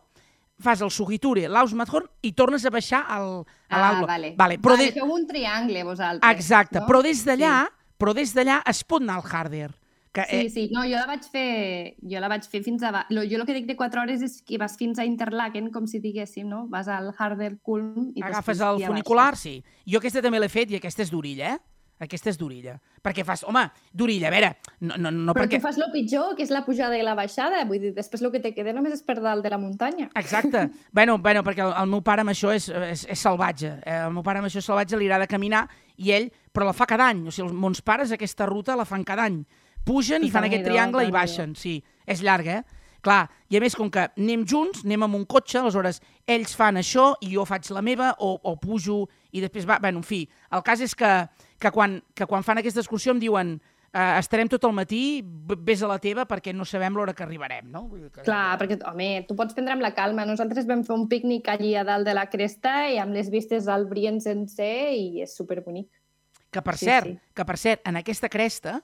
fas 0.62 0.80
el 0.80 0.90
Sugiture, 0.90 1.48
l'Aus 1.48 1.74
Mathorn 1.76 2.06
i 2.22 2.32
tornes 2.32 2.64
a 2.64 2.70
baixar 2.70 3.04
al, 3.08 3.42
a 3.68 3.76
Ah, 3.76 3.80
l'Alp. 3.92 4.06
vale. 4.08 4.34
vale 4.36 4.58
però 4.58 4.76
vale, 4.76 4.86
de... 4.90 4.92
feu 5.00 5.12
un 5.12 5.26
triangle, 5.26 5.82
vosaltres. 5.84 6.30
Exacte, 6.36 6.80
no? 6.80 6.86
però 6.86 7.02
des 7.02 7.24
d'allà, 7.26 7.66
però 7.98 8.14
des 8.14 8.32
d'allà 8.34 8.62
es 8.66 8.84
pot 8.84 9.02
anar 9.02 9.16
al 9.20 9.28
Harder. 9.30 9.70
Que, 10.16 10.24
Sí, 10.30 10.36
eh, 10.46 10.48
sí, 10.48 10.62
no, 10.72 10.80
jo 10.88 10.96
la 10.96 11.04
vaig 11.04 11.26
fer, 11.28 11.96
jo 12.00 12.20
la 12.20 12.28
vaig 12.32 12.46
fer 12.48 12.62
fins 12.64 12.82
a... 12.82 13.04
Lo, 13.10 13.20
jo 13.28 13.36
el 13.36 13.44
que 13.44 13.52
dic 13.52 13.66
de 13.68 13.76
4 13.76 14.00
hores 14.00 14.22
és 14.24 14.38
que 14.40 14.56
vas 14.56 14.74
fins 14.80 14.98
a 14.98 15.04
Interlaken, 15.04 15.68
com 15.70 15.84
si 15.86 16.00
diguéssim, 16.00 16.48
no? 16.48 16.62
Vas 16.72 16.88
al 16.88 17.10
Harder 17.18 17.58
Kulm 17.60 18.12
i 18.16 18.22
Agafes 18.24 18.62
el 18.64 18.80
funicular, 18.86 19.34
baixes. 19.34 19.42
sí. 19.60 19.82
Jo 19.84 19.98
aquesta 20.00 20.22
també 20.24 20.40
l'he 20.40 20.48
fet 20.48 20.70
i 20.72 20.76
aquesta 20.80 21.02
és 21.04 21.10
d'orilla, 21.12 21.50
eh? 21.58 21.60
Aquesta 22.02 22.28
és 22.28 22.36
d'orilla. 22.36 22.74
Perquè 23.04 23.24
fas, 23.24 23.40
home, 23.48 23.62
d'orilla, 23.96 24.28
a 24.28 24.32
veure, 24.34 24.50
no, 24.84 24.98
no, 25.00 25.10
no 25.10 25.32
Però 25.36 25.46
perquè... 25.46 25.60
tu 25.60 25.64
fas 25.64 25.78
el 25.80 25.88
pitjor, 25.94 26.34
que 26.36 26.44
és 26.44 26.52
la 26.52 26.60
pujada 26.66 26.98
i 26.98 27.04
la 27.04 27.14
baixada. 27.16 27.62
Vull 27.68 27.80
dir, 27.80 27.92
després 27.96 28.20
el 28.20 28.32
que 28.34 28.42
te 28.44 28.52
queda 28.56 28.74
només 28.76 28.98
és 28.98 29.04
per 29.06 29.16
dalt 29.22 29.44
de 29.44 29.52
la 29.52 29.60
muntanya. 29.60 30.10
Exacte. 30.20 30.66
bueno, 30.96 31.16
bueno, 31.24 31.44
perquè 31.46 31.64
el, 31.64 31.72
el 31.80 31.90
meu 31.94 32.04
pare 32.04 32.26
amb 32.26 32.34
això 32.34 32.52
és, 32.52 32.68
és, 32.68 33.06
és 33.16 33.26
salvatge. 33.28 33.78
Eh, 33.80 34.00
El 34.06 34.12
meu 34.12 34.24
pare 34.26 34.42
amb 34.42 34.50
això 34.50 34.60
és 34.60 34.68
salvatge, 34.68 34.98
li 35.00 35.08
agrada 35.08 35.30
caminar 35.30 35.64
i 35.96 36.12
ell, 36.12 36.28
però 36.52 36.68
la 36.68 36.76
fa 36.76 36.88
cada 36.88 37.08
any. 37.08 37.24
O 37.26 37.32
sigui, 37.32 37.48
els 37.48 37.56
mons 37.64 37.80
pares 37.80 38.12
aquesta 38.12 38.48
ruta 38.50 38.76
la 38.76 38.84
fan 38.88 39.04
cada 39.06 39.24
any. 39.30 39.40
Pugen 39.86 40.24
i 40.26 40.32
fan 40.34 40.44
aquest 40.48 40.66
triangle 40.66 41.06
i 41.06 41.14
baixen, 41.14 41.54
sí. 41.56 41.78
És 42.04 42.20
llarga, 42.20 42.60
eh? 42.60 42.84
Clar, 43.06 43.28
i 43.52 43.58
a 43.58 43.60
més, 43.62 43.76
com 43.78 43.86
que 43.92 44.02
anem 44.08 44.42
junts, 44.48 44.82
anem 44.82 45.04
amb 45.06 45.14
un 45.14 45.24
cotxe, 45.30 45.60
aleshores 45.60 46.00
ells 46.26 46.56
fan 46.58 46.80
això 46.80 47.12
i 47.22 47.30
jo 47.36 47.44
faig 47.46 47.68
la 47.70 47.82
meva, 47.86 48.08
o, 48.18 48.32
o 48.42 48.56
pujo 48.58 49.04
i 49.30 49.42
després 49.44 49.68
va... 49.68 49.78
Bueno, 49.82 50.02
en 50.02 50.06
fi, 50.06 50.24
el 50.56 50.64
cas 50.66 50.82
és 50.82 50.96
que, 50.98 51.12
que, 51.58 51.70
quan, 51.72 52.00
que 52.14 52.26
quan 52.28 52.44
fan 52.44 52.58
aquesta 52.60 52.80
excursió 52.82 53.14
em 53.14 53.20
diuen 53.22 53.56
eh, 53.92 54.18
estarem 54.18 54.48
tot 54.52 54.64
el 54.68 54.74
matí, 54.76 55.22
vés 55.24 55.82
a 55.82 55.88
la 55.90 55.98
teva 56.02 56.26
perquè 56.28 56.52
no 56.54 56.66
sabem 56.68 56.96
l'hora 56.96 57.14
que 57.16 57.24
arribarem, 57.24 57.70
no? 57.72 57.86
Vull 57.88 58.06
dir 58.06 58.10
que... 58.12 58.24
Clar, 58.26 58.58
perquè, 58.60 58.78
home, 58.90 59.10
tu 59.28 59.36
pots 59.38 59.56
prendre 59.56 59.76
amb 59.76 59.84
la 59.84 59.94
calma. 59.96 60.26
Nosaltres 60.28 60.66
vam 60.68 60.82
fer 60.84 60.94
un 60.96 61.06
pícnic 61.08 61.48
allí 61.48 61.74
a 61.76 61.84
dalt 61.88 62.06
de 62.08 62.14
la 62.16 62.26
cresta 62.32 62.88
i 62.92 62.98
amb 63.02 63.16
les 63.16 63.30
vistes 63.32 63.68
al 63.72 63.86
Brien 63.88 64.20
sencer 64.20 64.92
i 64.96 65.22
és 65.24 65.36
superbonic. 65.36 65.88
Que 66.52 66.62
per 66.62 66.76
Sí, 66.78 66.86
cert, 66.86 67.08
sí. 67.08 67.18
que 67.34 67.44
per 67.44 67.56
cert, 67.58 67.82
en 67.88 67.96
aquesta 68.00 68.28
cresta, 68.32 68.80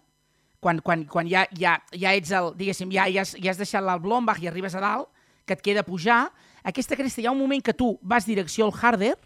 quan, 0.61 0.81
quan, 0.81 1.05
quan 1.11 1.29
ja, 1.29 1.47
ja, 1.59 1.77
ja 1.93 2.13
ets 2.15 2.33
el, 2.37 2.53
diguéssim, 2.59 2.91
ja, 2.95 3.09
ja, 3.11 3.23
has, 3.25 3.35
ja 3.35 3.51
has 3.51 3.61
deixat 3.61 3.85
l'Alp 3.85 4.05
Lombach 4.07 4.41
i 4.43 4.49
arribes 4.51 4.75
a 4.79 4.83
dalt, 4.83 5.09
que 5.47 5.57
et 5.57 5.63
queda 5.65 5.83
pujar, 5.83 6.27
aquesta 6.63 6.95
cresta 6.97 7.21
hi 7.21 7.27
ha 7.27 7.33
un 7.35 7.41
moment 7.41 7.63
que 7.65 7.75
tu 7.75 7.97
vas 8.03 8.27
direcció 8.27 8.69
al 8.69 8.75
Harder, 8.77 9.17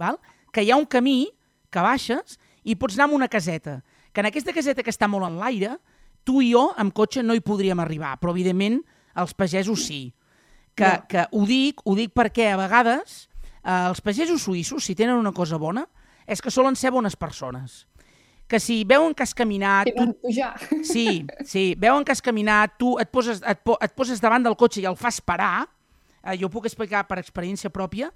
val? 0.00 0.16
que 0.52 0.62
hi 0.64 0.70
ha 0.72 0.78
un 0.80 0.86
camí 0.88 1.28
que 1.70 1.82
baixes 1.84 2.38
i 2.64 2.76
pots 2.76 2.94
anar 2.98 3.08
amb 3.08 3.14
una 3.18 3.28
caseta, 3.28 3.80
que 4.12 4.20
en 4.20 4.26
aquesta 4.30 4.52
caseta 4.52 4.82
que 4.82 4.90
està 4.92 5.08
molt 5.08 5.26
en 5.26 5.38
l'aire, 5.40 5.76
tu 6.24 6.40
i 6.42 6.52
jo 6.52 6.70
amb 6.76 6.92
cotxe 6.92 7.22
no 7.22 7.34
hi 7.34 7.40
podríem 7.40 7.80
arribar, 7.80 8.16
però 8.20 8.32
evidentment 8.34 8.82
els 9.16 9.34
pagesos 9.34 9.86
sí. 9.86 10.12
Que, 10.74 10.86
No. 10.86 11.06
que 11.08 11.24
ho 11.32 11.44
dic, 11.46 11.80
ho 11.84 11.94
dic 11.98 12.12
perquè 12.14 12.52
a 12.52 12.56
vegades 12.56 13.28
eh, 13.64 13.88
els 13.90 14.00
pagesos 14.00 14.42
suïssos, 14.42 14.84
si 14.84 14.94
tenen 14.94 15.16
una 15.18 15.32
cosa 15.32 15.58
bona, 15.58 15.86
és 16.26 16.40
que 16.40 16.50
solen 16.50 16.76
ser 16.76 16.90
bones 16.94 17.16
persones. 17.16 17.86
Que 18.48 18.58
si 18.60 18.84
veuen 18.84 19.12
que 19.14 19.22
has 19.22 19.34
caminat, 19.34 19.86
Que 19.90 19.92
tu, 19.92 20.14
pujar. 20.22 20.54
sí, 20.82 21.26
sí, 21.44 21.74
veuen 21.78 22.04
que 22.04 22.12
has 22.12 22.22
caminat, 22.22 22.78
tu 22.78 22.96
et 22.98 23.10
poses, 23.10 23.42
et, 23.46 23.58
po, 23.62 23.76
et 23.82 23.92
poses 23.94 24.20
davant 24.22 24.42
del 24.42 24.56
cotxe 24.56 24.80
i 24.80 24.86
el 24.86 24.96
fas 24.96 25.20
parar, 25.20 25.66
eh, 26.24 26.36
jo 26.40 26.48
puc 26.48 26.66
explicar 26.66 27.04
per 27.06 27.18
experiència 27.18 27.70
pròpia, 27.70 28.10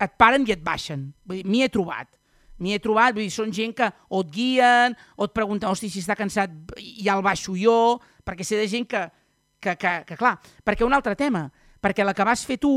et 0.00 0.16
paren 0.16 0.46
i 0.46 0.52
et 0.52 0.62
baixen. 0.62 1.12
Vull 1.26 1.42
dir, 1.42 1.46
m'hi 1.46 1.62
he 1.64 1.68
trobat. 1.68 2.15
M'hi 2.58 2.72
he 2.74 2.80
trobat, 2.80 3.12
vull 3.14 3.26
dir, 3.26 3.32
són 3.34 3.52
gent 3.52 3.74
que 3.76 3.88
o 4.08 4.20
et 4.24 4.30
guien, 4.32 4.94
o 5.16 5.26
et 5.28 5.32
pregunten, 5.36 5.68
hosti, 5.68 5.90
si 5.92 6.00
està 6.00 6.16
cansat, 6.16 6.50
ja 7.04 7.16
el 7.18 7.24
baixo 7.26 7.52
jo, 7.58 7.98
perquè 8.24 8.44
sé 8.46 8.56
de 8.56 8.68
gent 8.68 8.86
que, 8.88 9.02
que, 9.60 9.74
que, 9.76 9.92
que 10.08 10.16
clar, 10.16 10.38
perquè 10.64 10.86
un 10.86 10.96
altre 10.96 11.14
tema, 11.16 11.50
perquè 11.82 12.04
la 12.04 12.14
que 12.16 12.24
vas 12.24 12.46
fer 12.48 12.56
tu, 12.62 12.72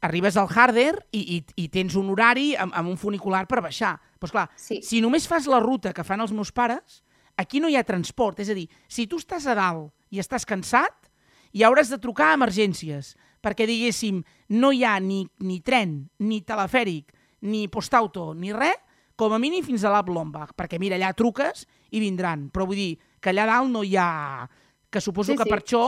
arribes 0.00 0.36
al 0.38 0.46
Harder 0.54 0.92
i, 1.10 1.24
i, 1.36 1.42
i 1.64 1.66
tens 1.74 1.96
un 1.98 2.12
horari 2.14 2.52
amb, 2.54 2.70
amb 2.78 2.92
un 2.92 2.96
funicular 3.00 3.42
per 3.50 3.58
baixar. 3.64 3.96
Doncs 4.22 4.30
clar, 4.30 4.46
Sí. 4.54 4.78
si 4.86 5.00
només 5.02 5.26
fas 5.26 5.48
la 5.50 5.58
ruta 5.58 5.90
que 5.92 6.04
fan 6.06 6.20
els 6.22 6.30
meus 6.32 6.52
pares, 6.54 7.02
aquí 7.36 7.58
no 7.58 7.66
hi 7.68 7.74
ha 7.74 7.82
transport. 7.82 8.38
És 8.38 8.50
a 8.50 8.54
dir, 8.54 8.68
si 8.86 9.08
tu 9.10 9.18
estàs 9.18 9.48
a 9.50 9.56
dalt 9.58 9.90
i 10.14 10.22
estàs 10.22 10.46
cansat, 10.46 11.10
i 11.52 11.64
hauràs 11.66 11.90
de 11.90 11.98
trucar 11.98 12.30
a 12.30 12.36
emergències, 12.38 13.16
perquè, 13.42 13.66
diguéssim, 13.66 14.22
no 14.54 14.70
hi 14.70 14.84
ha 14.86 14.98
ni, 15.02 15.24
ni 15.42 15.58
tren, 15.66 16.04
ni 16.22 16.42
telefèric, 16.46 17.10
ni 17.42 17.66
postauto, 17.66 18.30
ni 18.34 18.52
res, 18.54 18.78
com 19.18 19.34
a 19.34 19.40
mínim 19.42 19.64
fins 19.66 19.82
a 19.82 19.90
l'Alp 19.92 20.12
Lombach, 20.14 20.54
perquè 20.56 20.78
mira, 20.78 20.96
allà 20.96 21.10
truques 21.16 21.66
i 21.90 22.00
vindran. 22.02 22.46
Però 22.54 22.68
vull 22.68 22.78
dir 22.78 22.92
que 23.20 23.32
allà 23.32 23.48
dalt 23.50 23.72
no 23.74 23.82
hi 23.82 23.96
ha... 23.98 24.46
Que 24.88 25.02
suposo 25.04 25.34
Sí, 25.34 25.36
que 25.36 25.44
sí. 25.44 25.50
per 25.52 25.58
això 25.60 25.82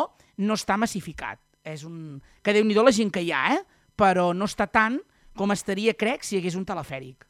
no 0.44 0.58
està 0.58 0.76
massificat. 0.76 1.40
És 1.64 1.86
un... 1.88 2.18
Que 2.42 2.52
déu 2.56 2.66
nhi 2.66 2.74
la 2.76 2.92
gent 2.92 3.12
que 3.14 3.22
hi 3.22 3.30
ha, 3.32 3.54
eh? 3.54 3.62
Però 3.96 4.32
no 4.36 4.48
està 4.50 4.66
tant 4.66 4.98
com 5.36 5.52
estaria, 5.54 5.94
crec, 5.94 6.26
si 6.26 6.36
hi 6.36 6.40
hagués 6.40 6.58
un 6.58 6.66
telefèric. 6.68 7.24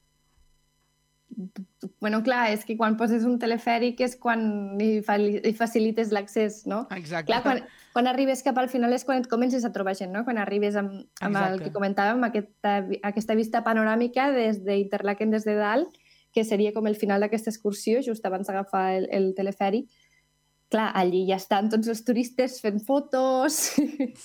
Bueno, 2.01 2.23
clar, 2.27 2.49
és 2.51 2.65
que 2.67 2.75
quan 2.79 2.97
poses 2.99 3.23
un 3.29 3.37
telefèric 3.39 4.01
és 4.03 4.17
quan 4.19 4.41
li, 4.81 4.99
fa, 5.07 5.15
li 5.21 5.53
facilites 5.55 6.11
l'accés, 6.11 6.65
no? 6.67 6.87
Exacte. 6.97 7.31
Clar, 7.31 7.43
quan, 7.45 7.63
quan 7.93 8.07
arribes 8.07 8.45
cap 8.47 8.59
al 8.59 8.69
final 8.71 8.93
és 8.95 9.05
quan 9.05 9.19
et 9.23 9.29
comences 9.31 9.65
a 9.65 9.73
trobar 9.75 9.97
gent, 9.99 10.13
no? 10.15 10.23
Quan 10.27 10.39
arribes 10.39 10.77
amb, 10.79 11.01
amb 11.21 11.41
el 11.41 11.59
que 11.63 11.73
comentàvem, 11.75 12.23
aquesta, 12.29 12.77
aquesta 13.03 13.35
vista 13.39 13.65
panoràmica 13.67 14.31
des 14.37 14.63
d'Interlaken 14.63 15.35
des 15.35 15.47
de 15.49 15.57
dalt, 15.59 15.99
que 16.33 16.45
seria 16.47 16.73
com 16.73 16.87
el 16.87 16.95
final 16.95 17.21
d'aquesta 17.25 17.51
excursió, 17.51 18.03
just 18.07 18.25
abans 18.27 18.47
d'agafar 18.47 18.85
el, 18.95 19.09
el 19.11 19.33
telefèric. 19.35 19.91
Clar, 20.71 20.93
allí 20.95 21.25
ja 21.27 21.41
estan 21.41 21.69
tots 21.73 21.91
els 21.91 22.05
turistes 22.07 22.61
fent 22.63 22.79
fotos 22.87 23.57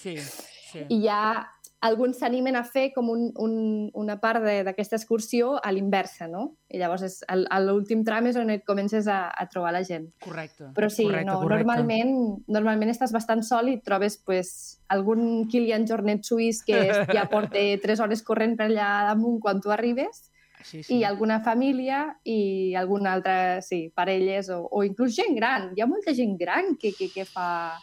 Sí, 0.04 0.14
sí. 0.22 0.86
i 0.94 1.00
ja 1.08 1.42
alguns 1.82 2.18
s'animen 2.18 2.56
a 2.56 2.64
fer 2.64 2.92
com 2.96 3.10
un, 3.12 3.28
un, 3.38 3.90
una 3.94 4.16
part 4.20 4.42
d'aquesta 4.42 4.96
excursió 4.98 5.60
a 5.62 5.72
l'inversa, 5.72 6.26
no? 6.28 6.56
I 6.70 6.80
llavors 6.82 7.04
és, 7.06 7.18
al- 7.30 7.46
a 7.52 7.60
l'últim 7.62 8.04
tram 8.08 8.26
és 8.28 8.38
on 8.42 8.50
et 8.50 8.64
comences 8.66 9.06
a, 9.08 9.28
a 9.30 9.46
trobar 9.52 9.74
la 9.76 9.84
gent. 9.86 10.08
Correcte. 10.24 10.72
Però 10.74 10.90
sí, 10.90 11.04
correcte, 11.06 11.26
no, 11.30 11.40
correcte. 11.42 11.66
normalment, 11.68 12.44
normalment 12.48 12.90
estàs 12.94 13.14
bastant 13.14 13.44
sol 13.46 13.70
i 13.70 13.78
trobes 13.86 14.18
pues, 14.18 14.80
algun 14.90 15.48
Kilian 15.52 15.86
Jornet 15.86 16.24
suís 16.26 16.64
que 16.66 16.88
ja 17.12 17.28
porta 17.34 17.60
3 17.84 18.00
hores 18.02 18.24
corrent 18.24 18.56
per 18.58 18.72
allà 18.72 18.90
damunt 19.12 19.40
quan 19.42 19.62
tu 19.62 19.72
arribes 19.76 20.32
Sí, 20.66 20.82
sí. 20.82 20.96
i 20.98 21.04
alguna 21.06 21.42
família 21.46 22.16
i 22.24 22.74
alguna 22.74 23.12
altra, 23.14 23.62
sí, 23.62 23.92
parelles 23.94 24.48
o, 24.50 24.64
o 24.66 24.82
inclús 24.84 25.14
gent 25.14 25.36
gran. 25.38 25.68
Hi 25.78 25.84
ha 25.84 25.86
molta 25.86 26.16
gent 26.18 26.34
gran 26.40 26.74
que, 26.82 26.90
que, 26.98 27.12
que 27.14 27.26
fa 27.30 27.78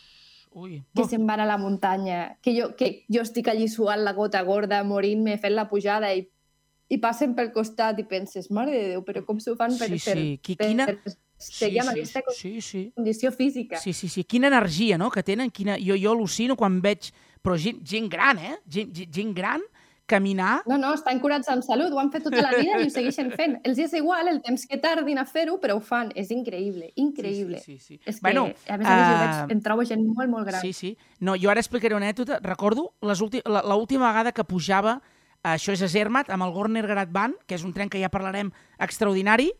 Ui, 0.54 0.82
que 0.94 1.04
se'n 1.08 1.24
van 1.26 1.40
a 1.40 1.46
la 1.48 1.56
muntanya, 1.56 2.36
que 2.42 2.52
jo, 2.52 2.74
que 2.76 3.04
jo 3.08 3.22
estic 3.24 3.48
allí 3.48 3.68
suant 3.68 4.02
la 4.04 4.12
gota 4.12 4.42
gorda, 4.44 4.82
morint-me, 4.84 5.38
fent 5.40 5.54
la 5.56 5.68
pujada 5.70 6.12
i, 6.12 6.26
i 6.92 6.98
passen 7.00 7.34
pel 7.34 7.52
costat 7.54 7.98
i 8.02 8.04
penses, 8.04 8.50
mare 8.52 8.72
de 8.76 8.88
Déu, 8.94 9.02
però 9.06 9.24
com 9.24 9.40
s'ho 9.40 9.56
fan 9.56 9.72
per, 9.78 9.88
Sí, 9.88 10.00
per, 10.04 10.16
sí. 10.18 10.38
Per, 10.44 10.68
quina- 10.68 10.86
per 10.90 11.14
seguir 11.42 11.80
amb 11.82 11.94
aquesta 11.94 12.22
sí, 12.36 12.60
sí. 12.60 12.92
condició 12.94 13.32
física? 13.32 13.80
Sí, 13.80 13.92
sí, 13.92 14.08
sí. 14.12 14.24
Quina 14.24 14.50
energia, 14.52 14.98
no?, 14.98 15.10
que 15.10 15.24
tenen. 15.26 15.50
Quina... 15.50 15.78
Jo, 15.80 15.96
jo 15.96 16.12
al·lucino 16.12 16.56
quan 16.56 16.80
veig... 16.84 17.10
Però 17.42 17.56
gent, 17.58 17.80
gent 17.82 18.06
gran, 18.06 18.38
eh? 18.38 18.58
Gent, 18.70 18.92
gent 19.10 19.32
gran 19.34 19.64
caminar... 20.12 20.58
No, 20.68 20.76
no, 20.80 20.92
estan 20.98 21.20
curats 21.22 21.48
amb 21.52 21.64
salut, 21.64 21.92
ho 21.92 22.00
han 22.02 22.10
fet 22.12 22.26
tota 22.28 22.42
la 22.44 22.52
vida 22.54 22.78
i 22.82 22.86
ho 22.86 22.92
segueixen 22.92 23.32
fent. 23.38 23.56
Els 23.66 23.80
és 23.80 23.94
igual 23.98 24.28
el 24.30 24.42
temps 24.44 24.66
que 24.68 24.78
tardin 24.82 25.20
a 25.22 25.24
fer-ho, 25.28 25.56
però 25.62 25.78
ho 25.78 25.82
fan. 25.84 26.12
És 26.18 26.30
increïble, 26.34 26.92
increïble. 27.00 27.62
Sí, 27.64 27.78
sí, 27.78 27.78
sí. 27.78 27.96
sí. 27.96 28.00
És 28.04 28.20
que, 28.20 28.26
Bueno, 28.28 28.44
a 28.68 28.76
més 28.78 28.86
a 28.86 28.98
més, 28.98 29.08
eh, 29.08 29.22
veig, 29.22 29.56
em 29.56 29.64
trobo 29.64 29.86
gent 29.88 30.04
molt, 30.06 30.30
molt 30.30 30.50
gran. 30.50 30.60
Sí, 30.60 30.74
sí. 30.76 30.92
No, 31.20 31.36
jo 31.40 31.50
ara 31.52 31.64
explicaré 31.64 31.96
una 31.96 32.10
anècdota. 32.10 32.38
Recordo 32.44 32.90
l'última 33.02 34.12
vegada 34.12 34.32
que 34.36 34.44
pujava, 34.44 35.00
això 35.42 35.74
és 35.74 35.82
a 35.82 35.88
Zermatt, 35.90 36.30
amb 36.30 36.46
el 36.46 36.52
Gorner 36.54 36.84
Band, 37.10 37.40
que 37.46 37.56
és 37.58 37.64
un 37.66 37.72
tren 37.74 37.90
que 37.90 38.00
ja 38.02 38.12
parlarem 38.12 38.52
extraordinari. 38.78 39.50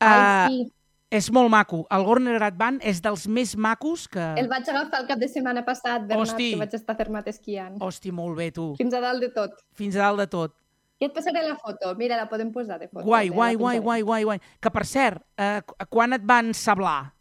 Ai, 0.00 0.50
Eh, 0.50 0.64
sí. 0.64 0.79
És 1.10 1.26
molt 1.34 1.50
maco. 1.50 1.80
El 1.90 2.04
Gorner 2.06 2.36
Grat 2.38 2.54
Band 2.56 2.84
és 2.86 3.00
dels 3.02 3.24
més 3.26 3.56
macos 3.58 4.04
que... 4.08 4.22
El 4.38 4.46
vaig 4.48 4.68
agafar 4.70 5.00
el 5.02 5.08
cap 5.08 5.18
de 5.18 5.26
setmana 5.28 5.64
passat, 5.66 6.04
Bernat, 6.06 6.20
Hosti. 6.28 6.52
que 6.52 6.60
vaig 6.60 6.74
estar 6.78 6.94
Fermat 6.96 7.26
esquiant. 7.32 7.80
Hosti, 7.82 8.12
molt 8.14 8.36
bé, 8.38 8.52
tu. 8.54 8.68
Fins 8.78 8.94
a 8.94 9.00
dalt 9.02 9.20
de 9.24 9.30
tot. 9.34 9.56
Fins 9.74 9.96
a 9.98 10.04
dalt 10.06 10.22
de 10.22 10.28
tot. 10.30 10.54
I 11.00 11.08
et 11.08 11.14
passaré 11.16 11.42
la 11.42 11.56
foto. 11.56 11.94
Mira, 11.98 12.14
la 12.20 12.28
podem 12.28 12.52
posar 12.52 12.78
de 12.78 12.86
foto. 12.86 13.02
Guai, 13.08 13.26
eh, 13.26 13.30
guai, 13.34 13.56
guai, 13.56 13.78
guai, 13.80 14.02
guai, 14.06 14.22
guai. 14.28 14.38
Que, 14.60 14.70
per 14.70 14.84
cert, 14.86 15.24
eh, 15.40 15.62
qu- 15.66 15.88
quan 15.88 16.12
et 16.12 16.22
van 16.28 16.52
sablar 16.54 17.14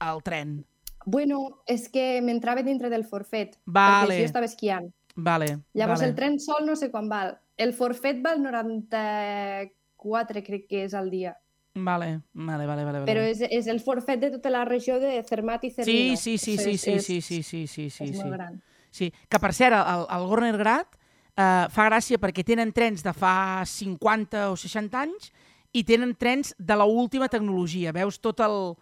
el 0.00 0.22
tren? 0.24 0.56
Bueno, 1.04 1.60
és 1.66 1.86
que 1.92 2.20
m'entrava 2.22 2.62
dintre 2.66 2.88
del 2.90 3.04
forfet. 3.04 3.58
Vale. 3.66 4.08
Perquè 4.14 4.18
jo 4.24 4.30
estava 4.32 4.46
esquiant. 4.48 4.88
Vale, 5.14 5.58
Llavors 5.74 6.00
vale. 6.00 6.10
el 6.10 6.16
tren 6.16 6.40
sol 6.40 6.64
no 6.66 6.74
sé 6.74 6.90
quan 6.90 7.06
val. 7.08 7.36
El 7.60 7.74
forfet 7.76 8.22
val 8.24 8.40
94, 8.42 10.42
crec 10.42 10.66
que 10.68 10.84
és 10.86 10.94
al 10.94 11.10
dia. 11.12 11.36
Vale, 11.74 12.20
vale, 12.34 12.66
vale, 12.66 12.84
vale. 12.84 13.04
Però 13.08 13.22
és, 13.24 13.40
és 13.48 13.66
el 13.72 13.80
forfet 13.80 14.20
de 14.20 14.28
tota 14.34 14.50
la 14.52 14.64
regió 14.68 14.98
de 15.00 15.22
Cermat 15.24 15.62
i 15.64 15.70
Cervino. 15.72 16.16
Sí, 16.16 16.36
sí, 16.36 16.56
sí, 16.56 16.58
sí, 16.58 16.76
sí, 16.76 17.00
sí, 17.00 17.20
sí, 17.22 17.42
sí, 17.42 17.66
sí, 17.66 17.88
sí, 17.90 18.04
és 18.04 18.16
sí. 18.16 18.18
molt 18.20 18.34
gran. 18.36 18.58
Sí, 18.92 19.08
que 19.28 19.38
per 19.40 19.54
cert, 19.56 19.78
el, 19.80 20.04
el 20.12 20.26
Gorner 20.28 20.52
Grat 20.60 20.98
eh, 21.32 21.64
fa 21.72 21.86
gràcia 21.88 22.20
perquè 22.20 22.44
tenen 22.44 22.74
trens 22.76 23.00
de 23.04 23.14
fa 23.16 23.64
50 23.64 24.50
o 24.52 24.58
60 24.60 25.00
anys 25.00 25.30
i 25.72 25.80
tenen 25.88 26.12
trens 26.20 26.52
de 26.58 26.76
la 26.76 26.84
última 26.84 27.30
tecnologia. 27.32 27.94
Veus 27.96 28.20
tot 28.20 28.44
el, 28.44 28.74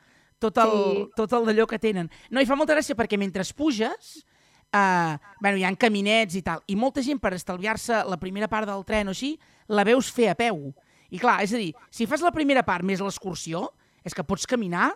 tot 0.43 0.59
el, 0.59 0.75
Sí. 0.75 1.07
tot 1.15 1.33
el 1.39 1.47
d'allò 1.47 1.69
que 1.71 1.79
tenen. 1.79 2.11
No, 2.31 2.43
i 2.43 2.49
fa 2.49 2.59
molta 2.59 2.75
gràcia 2.75 2.99
perquè 2.99 3.17
mentre 3.17 3.47
puges, 3.55 4.27
eh, 4.75 5.19
bueno, 5.41 5.57
hi 5.57 5.65
ha 5.65 5.75
caminets 5.77 6.35
i 6.35 6.43
tal, 6.43 6.63
i 6.67 6.75
molta 6.75 7.03
gent 7.07 7.21
per 7.23 7.35
estalviar-se 7.35 8.03
la 8.03 8.19
primera 8.19 8.49
part 8.49 8.67
del 8.67 8.85
tren 8.85 9.07
o 9.07 9.15
així, 9.15 9.37
la 9.69 9.85
veus 9.85 10.11
fer 10.11 10.31
a 10.31 10.35
peu. 10.35 10.73
I 11.11 11.21
clar, 11.21 11.41
és 11.45 11.55
a 11.55 11.61
dir, 11.61 11.73
si 11.91 12.07
fas 12.11 12.23
la 12.25 12.33
primera 12.35 12.63
part 12.67 12.87
més 12.87 13.03
l'excursió, 13.03 13.67
és 14.07 14.17
que 14.17 14.25
pots 14.27 14.47
caminar 14.49 14.93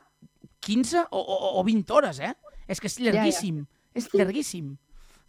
15 0.64 1.08
o, 1.10 1.20
o, 1.20 1.36
o 1.60 1.66
20 1.66 1.92
hores, 1.92 2.20
eh? 2.20 2.32
És 2.70 2.80
que 2.80 2.88
és 2.88 2.96
ja. 2.98 3.10
llarguíssim. 3.10 3.64
És 3.94 4.08
llarguíssim. 4.14 4.74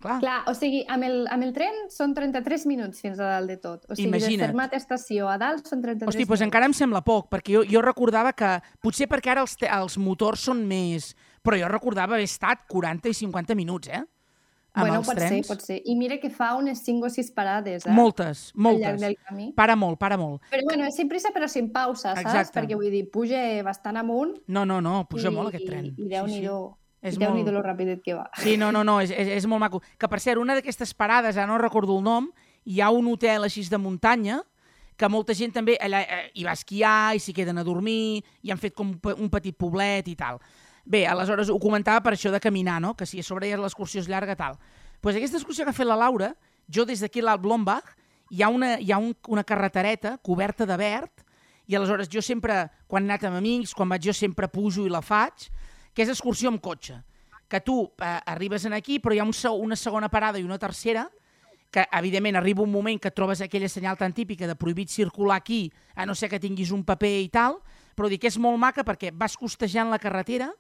Clar. 0.06 0.20
Clar, 0.20 0.42
o 0.52 0.54
sigui, 0.54 0.84
amb 0.92 1.08
el, 1.08 1.22
amb 1.32 1.46
el 1.48 1.54
tren 1.56 1.86
són 1.90 2.12
33 2.14 2.66
minuts 2.70 3.00
fins 3.02 3.18
a 3.18 3.30
dalt 3.38 3.50
de 3.50 3.56
tot. 3.58 3.86
O 3.90 3.96
sigui, 3.96 4.10
Imagina't. 4.12 4.42
de 4.44 4.50
Fermat 4.52 4.76
estació 4.78 5.30
a 5.32 5.38
dalt 5.42 5.66
són 5.66 5.82
33 5.82 6.12
Hosti, 6.12 6.20
doncs 6.20 6.30
minuts. 6.36 6.44
encara 6.46 6.68
em 6.70 6.76
sembla 6.78 7.02
poc, 7.06 7.30
perquè 7.32 7.56
jo, 7.56 7.64
jo 7.70 7.82
recordava 7.82 8.36
que... 8.38 8.52
Potser 8.84 9.08
perquè 9.10 9.34
ara 9.34 9.46
els, 9.46 9.56
els 9.66 9.98
motors 9.98 10.46
són 10.52 10.66
més... 10.68 11.14
Però 11.46 11.58
jo 11.58 11.70
recordava 11.70 12.18
haver 12.18 12.28
estat 12.28 12.66
40 12.70 13.12
i 13.12 13.18
50 13.18 13.58
minuts, 13.58 13.90
eh? 13.94 14.04
Amb 14.76 14.84
bueno, 14.84 15.00
els 15.00 15.08
pot 15.08 15.16
trens. 15.18 15.32
ser, 15.32 15.48
pot 15.48 15.62
ser. 15.64 15.82
I 15.86 15.96
mira 15.96 16.18
que 16.20 16.30
fa 16.30 16.54
unes 16.60 16.82
5 16.84 17.08
o 17.08 17.10
6 17.10 17.32
parades, 17.32 17.86
eh? 17.86 17.92
Moltes, 17.92 18.52
moltes. 18.56 19.00
del 19.02 19.16
camí. 19.28 19.54
Para 19.56 19.76
molt, 19.76 19.98
para 19.98 20.18
molt. 20.18 20.42
Però 20.52 20.64
bueno, 20.68 20.86
és 20.86 20.96
sin 20.96 21.08
prisa 21.10 21.32
però 21.34 21.48
sin 21.48 21.72
pausa, 21.72 22.14
saps? 22.14 22.22
Exacte. 22.26 22.60
Perquè 22.60 22.76
vull 22.76 22.92
dir, 22.92 23.10
puja 23.10 23.40
bastant 23.64 23.98
amunt 23.98 24.36
No, 24.48 24.66
no, 24.66 24.82
no, 24.82 25.08
puja 25.10 25.30
i, 25.32 25.34
molt 25.34 25.50
aquest 25.54 25.66
tren. 25.66 25.86
i, 25.86 25.96
i 26.06 26.10
déu-n'hi-do. 26.10 26.78
És 27.02 27.16
I 27.16 27.20
déu-n'hi-do 27.22 27.52
molt- 27.52 27.64
lo 27.64 27.64
ràpidet 27.64 28.02
que 28.04 28.14
va. 28.16 28.30
Sí, 28.42 28.58
no, 28.58 28.72
no, 28.72 28.84
no, 28.84 29.00
és, 29.02 29.12
és, 29.12 29.28
és 29.38 29.46
molt 29.46 29.60
maco. 29.62 29.82
Que, 29.98 30.08
per 30.10 30.20
cert, 30.20 30.38
una 30.42 30.56
d'aquestes 30.56 30.94
parades, 30.94 31.38
ara 31.38 31.48
no 31.48 31.58
recordo 31.58 31.98
el 31.98 32.04
nom, 32.04 32.32
hi 32.66 32.82
ha 32.82 32.90
un 32.90 33.08
hotel 33.08 33.44
així 33.46 33.62
de 33.70 33.78
muntanya 33.78 34.42
que 34.98 35.08
molta 35.10 35.34
gent 35.36 35.52
també 35.54 35.78
allà 35.84 36.02
eh, 36.02 36.32
hi 36.34 36.44
va 36.48 36.54
esquiar 36.56 37.16
i 37.16 37.20
s'hi 37.20 37.34
queden 37.36 37.58
a 37.60 37.64
dormir, 37.64 38.24
i 38.42 38.50
han 38.52 38.58
fet 38.58 38.74
com 38.74 38.94
un 39.20 39.30
petit 39.30 39.56
poblet 39.56 40.08
i 40.08 40.16
tal. 40.16 40.40
Bé, 40.86 41.08
aleshores 41.10 41.50
ho 41.50 41.58
comentava 41.58 42.04
per 42.06 42.14
això 42.14 42.30
de 42.30 42.40
caminar, 42.40 42.78
no? 42.82 42.94
que 42.94 43.08
si 43.10 43.20
a 43.20 43.26
sobre 43.26 43.50
ja 43.50 43.58
l'excursió 43.58 44.02
és 44.02 44.10
llarga, 44.10 44.36
tal. 44.36 44.60
pues 45.02 45.16
aquesta 45.16 45.38
excursió 45.38 45.66
que 45.66 45.70
ha 45.70 45.78
fet 45.78 45.88
la 45.88 45.98
Laura, 45.98 46.36
jo 46.70 46.86
des 46.86 47.02
d'aquí 47.02 47.22
l'Alt 47.22 47.42
Blombach, 47.42 47.96
hi 48.30 48.42
ha, 48.42 48.50
una, 48.50 48.80
hi 48.80 48.92
ha 48.92 48.98
un, 48.98 49.16
una 49.28 49.44
carretereta 49.44 50.18
coberta 50.18 50.66
de 50.66 50.78
verd, 50.78 51.26
i 51.68 51.76
aleshores 51.76 52.10
jo 52.10 52.22
sempre, 52.22 52.70
quan 52.88 53.06
he 53.06 53.10
anat 53.10 53.26
amb 53.26 53.38
amics, 53.38 53.74
quan 53.74 53.90
vaig 53.90 54.06
jo 54.06 54.14
sempre 54.14 54.48
pujo 54.48 54.86
i 54.86 54.90
la 54.90 55.02
faig, 55.02 55.48
que 55.94 56.06
és 56.06 56.10
excursió 56.10 56.50
amb 56.50 56.62
cotxe. 56.62 57.00
Que 57.50 57.62
tu 57.62 57.84
eh, 57.86 58.18
arribes 58.26 58.66
en 58.66 58.74
aquí, 58.74 59.00
però 59.00 59.14
hi 59.14 59.22
ha 59.22 59.26
un, 59.26 59.34
una 59.62 59.78
segona 59.78 60.10
parada 60.10 60.40
i 60.40 60.46
una 60.46 60.62
tercera, 60.62 61.08
que 61.72 61.86
evidentment 61.92 62.38
arriba 62.38 62.64
un 62.64 62.72
moment 62.72 63.02
que 63.02 63.12
trobes 63.12 63.42
aquella 63.42 63.70
senyal 63.70 63.98
tan 63.98 64.14
típica 64.14 64.48
de 64.48 64.56
prohibit 64.56 64.90
circular 64.90 65.38
aquí, 65.38 65.72
a 65.96 66.06
no 66.06 66.16
ser 66.16 66.30
que 66.30 66.40
tinguis 66.40 66.72
un 66.72 66.86
paper 66.86 67.18
i 67.26 67.30
tal, 67.30 67.58
però 67.98 68.10
dic 68.10 68.22
que 68.24 68.30
és 68.30 68.38
molt 68.40 68.62
maca 68.62 68.86
perquè 68.86 69.12
vas 69.12 69.36
costejant 69.38 69.90
la 69.92 70.00
carretera 70.00 70.54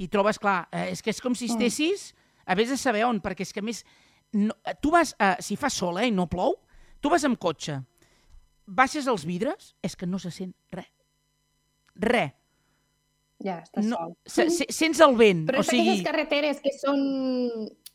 i 0.00 0.08
trobes, 0.08 0.38
clar, 0.40 0.64
eh, 0.72 0.88
és 0.94 1.02
que 1.04 1.12
és 1.12 1.20
com 1.20 1.34
si 1.36 1.50
estessis 1.50 2.10
a 2.46 2.56
vés 2.58 2.70
de 2.72 2.78
saber 2.80 3.04
on, 3.06 3.20
perquè 3.22 3.44
és 3.44 3.52
que 3.52 3.60
a 3.60 3.66
més, 3.66 3.82
no, 4.32 4.54
eh, 4.64 4.74
tu 4.80 4.92
vas, 4.94 5.12
eh, 5.20 5.36
si 5.44 5.58
fa 5.60 5.68
sol 5.70 6.00
eh, 6.00 6.08
i 6.08 6.14
no 6.14 6.26
plou, 6.30 6.56
tu 7.00 7.12
vas 7.12 7.24
amb 7.28 7.38
cotxe, 7.40 7.78
baixes 8.66 9.08
els 9.10 9.26
vidres, 9.28 9.74
és 9.82 9.96
que 9.96 10.08
no 10.08 10.18
se 10.22 10.32
sent 10.34 10.54
res. 10.72 10.88
Res. 12.00 12.32
Ja, 13.40 13.58
estàs 13.64 13.86
No, 13.88 13.96
sol. 13.96 14.16
se, 14.28 14.44
se, 14.52 14.66
sents 14.72 15.00
el 15.00 15.14
vent. 15.16 15.46
Però 15.48 15.62
o 15.62 15.64
sigui, 15.64 16.02
carreteres 16.04 16.58
que 16.60 16.72
són 16.76 16.98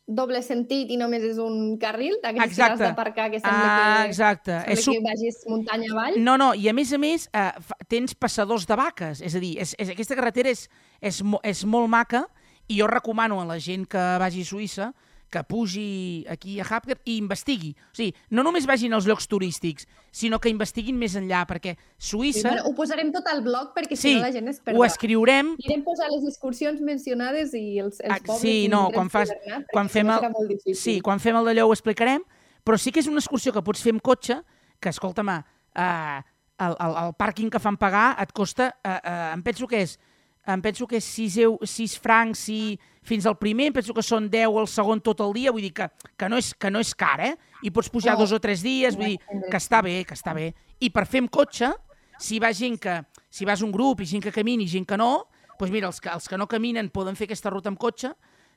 doble 0.06 0.38
sentit 0.42 0.90
i 0.94 0.96
només 1.00 1.24
és 1.26 1.38
un 1.42 1.74
carril, 1.82 2.14
d'aquestes 2.22 2.56
que 2.56 2.66
has 2.66 2.78
d'aparcar 2.78 3.26
que 3.32 3.40
sembla 3.40 3.70
ah, 3.70 4.02
que, 4.04 4.10
exacte. 4.12 4.52
sembla 4.54 4.76
És, 4.76 4.86
que 4.86 5.02
vagis 5.02 5.40
muntanya 5.50 5.90
avall. 5.92 6.18
No, 6.22 6.36
no, 6.38 6.52
i 6.54 6.68
a 6.70 6.74
més 6.76 6.92
a 6.94 7.00
més 7.02 7.26
eh, 7.34 7.48
tens 7.90 8.14
passadors 8.14 8.68
de 8.70 8.78
vaques, 8.78 9.22
és 9.26 9.34
a 9.34 9.42
dir, 9.42 9.56
és, 9.62 9.74
és, 9.82 9.90
aquesta 9.96 10.18
carretera 10.18 10.52
és, 10.54 10.68
és, 11.00 11.22
és 11.42 11.64
molt 11.66 11.90
maca 11.90 12.26
i 12.70 12.78
jo 12.78 12.86
recomano 12.90 13.40
a 13.42 13.48
la 13.48 13.58
gent 13.62 13.86
que 13.90 14.04
vagi 14.22 14.46
a 14.46 14.50
Suïssa 14.50 14.92
que 15.30 15.42
pugi 15.42 16.24
aquí 16.30 16.60
a 16.60 16.64
Hapger 16.64 17.00
i 17.04 17.16
investigui. 17.18 17.72
O 17.92 17.96
sigui, 17.96 18.12
no 18.30 18.44
només 18.46 18.66
vagin 18.66 18.94
als 18.94 19.06
llocs 19.08 19.26
turístics, 19.26 19.86
sinó 20.14 20.38
que 20.38 20.48
investiguin 20.52 20.96
més 20.96 21.16
enllà, 21.18 21.44
perquè 21.50 21.74
Sí, 21.98 22.12
Suïssa, 22.12 22.52
bueno, 22.52 22.68
ho 22.70 22.74
posarem 22.78 23.10
tot 23.12 23.26
al 23.26 23.42
blog 23.42 23.72
perquè 23.74 23.96
sí, 23.98 24.12
si 24.12 24.14
no 24.14 24.20
la 24.22 24.30
gent 24.32 24.48
es 24.48 24.60
ho 24.60 24.64
perdrà. 24.70 24.86
escriurem 24.86 25.54
Irem 25.58 25.82
posar 25.84 26.08
les 26.12 26.24
excursions 26.30 26.80
mencionades 26.80 27.52
i 27.54 27.78
els, 27.82 27.98
els 28.00 28.12
Ah, 28.14 28.20
pobles 28.24 28.40
sí, 28.40 28.68
no, 28.68 28.88
quan 28.94 29.10
fas- 29.10 29.34
quan 29.72 29.88
fem 29.90 30.06
no 30.06 30.20
el-. 30.22 30.74
Sí, 30.74 31.00
quan 31.00 31.18
fem 31.20 31.36
el 31.36 31.44
d'allò 31.50 31.66
ho 31.66 31.74
explicarem, 31.74 32.22
però 32.64 32.78
sí 32.78 32.92
que 32.92 33.00
és 33.00 33.06
una 33.10 33.18
excursió 33.18 33.52
que 33.52 33.62
pots 33.62 33.82
fer 33.82 33.92
amb 33.92 34.02
cotxe, 34.02 34.40
que, 34.80 34.88
escolta'm, 34.90 35.28
eh, 35.30 36.22
el, 36.58 36.74
el, 36.80 36.96
el 37.04 37.12
pàrquing 37.18 37.50
que 37.50 37.58
fan 37.60 37.76
pagar 37.76 38.14
et 38.22 38.30
costa, 38.32 38.76
eh, 38.84 39.00
eh, 39.02 39.32
em 39.34 39.42
penso 39.42 39.66
que 39.66 39.82
és 39.82 39.98
em 40.46 40.60
penso 40.62 40.86
que 40.86 41.00
és 41.00 41.04
6, 41.04 41.36
eu, 41.42 41.56
6 41.66 41.96
francs 41.98 42.44
i 42.54 42.78
fins 43.06 43.26
al 43.26 43.38
primer, 43.38 43.70
penso 43.72 43.94
que 43.94 44.02
són 44.04 44.28
10 44.30 44.58
al 44.60 44.68
segon 44.70 45.00
tot 45.04 45.20
el 45.22 45.32
dia, 45.36 45.52
vull 45.54 45.62
dir 45.64 45.72
que, 45.76 45.88
que, 46.18 46.28
no, 46.28 46.40
és, 46.42 46.52
que 46.58 46.70
no 46.70 46.82
és 46.82 46.92
car, 46.98 47.20
eh? 47.22 47.34
I 47.62 47.70
pots 47.70 47.90
pujar 47.92 48.16
No. 48.16 48.24
dos 48.24 48.32
o 48.34 48.40
tres 48.42 48.62
dies, 48.66 48.96
vull 48.98 49.14
dir 49.14 49.18
que 49.50 49.56
està 49.56 49.82
bé, 49.82 50.04
que 50.04 50.14
està 50.14 50.34
bé. 50.34 50.52
I 50.80 50.90
per 50.90 51.06
fer 51.06 51.22
amb 51.24 51.30
cotxe, 51.30 51.72
si 52.18 52.40
va 52.42 52.52
gent 52.52 52.78
que, 52.82 53.00
si 53.30 53.44
vas 53.44 53.62
un 53.62 53.72
grup 53.72 54.00
i 54.02 54.06
gent 54.10 54.22
que 54.24 54.32
camini 54.32 54.64
i 54.64 54.68
gent 54.68 54.86
que 54.86 54.98
no, 54.98 55.28
doncs 55.58 55.72
mira, 55.72 55.86
els 55.88 56.00
que, 56.00 56.10
els 56.12 56.28
que 56.28 56.36
no 56.36 56.46
caminen 56.46 56.90
poden 56.90 57.16
fer 57.16 57.24
aquesta 57.30 57.50
ruta 57.50 57.70
amb 57.72 57.78
cotxe, 57.78 58.12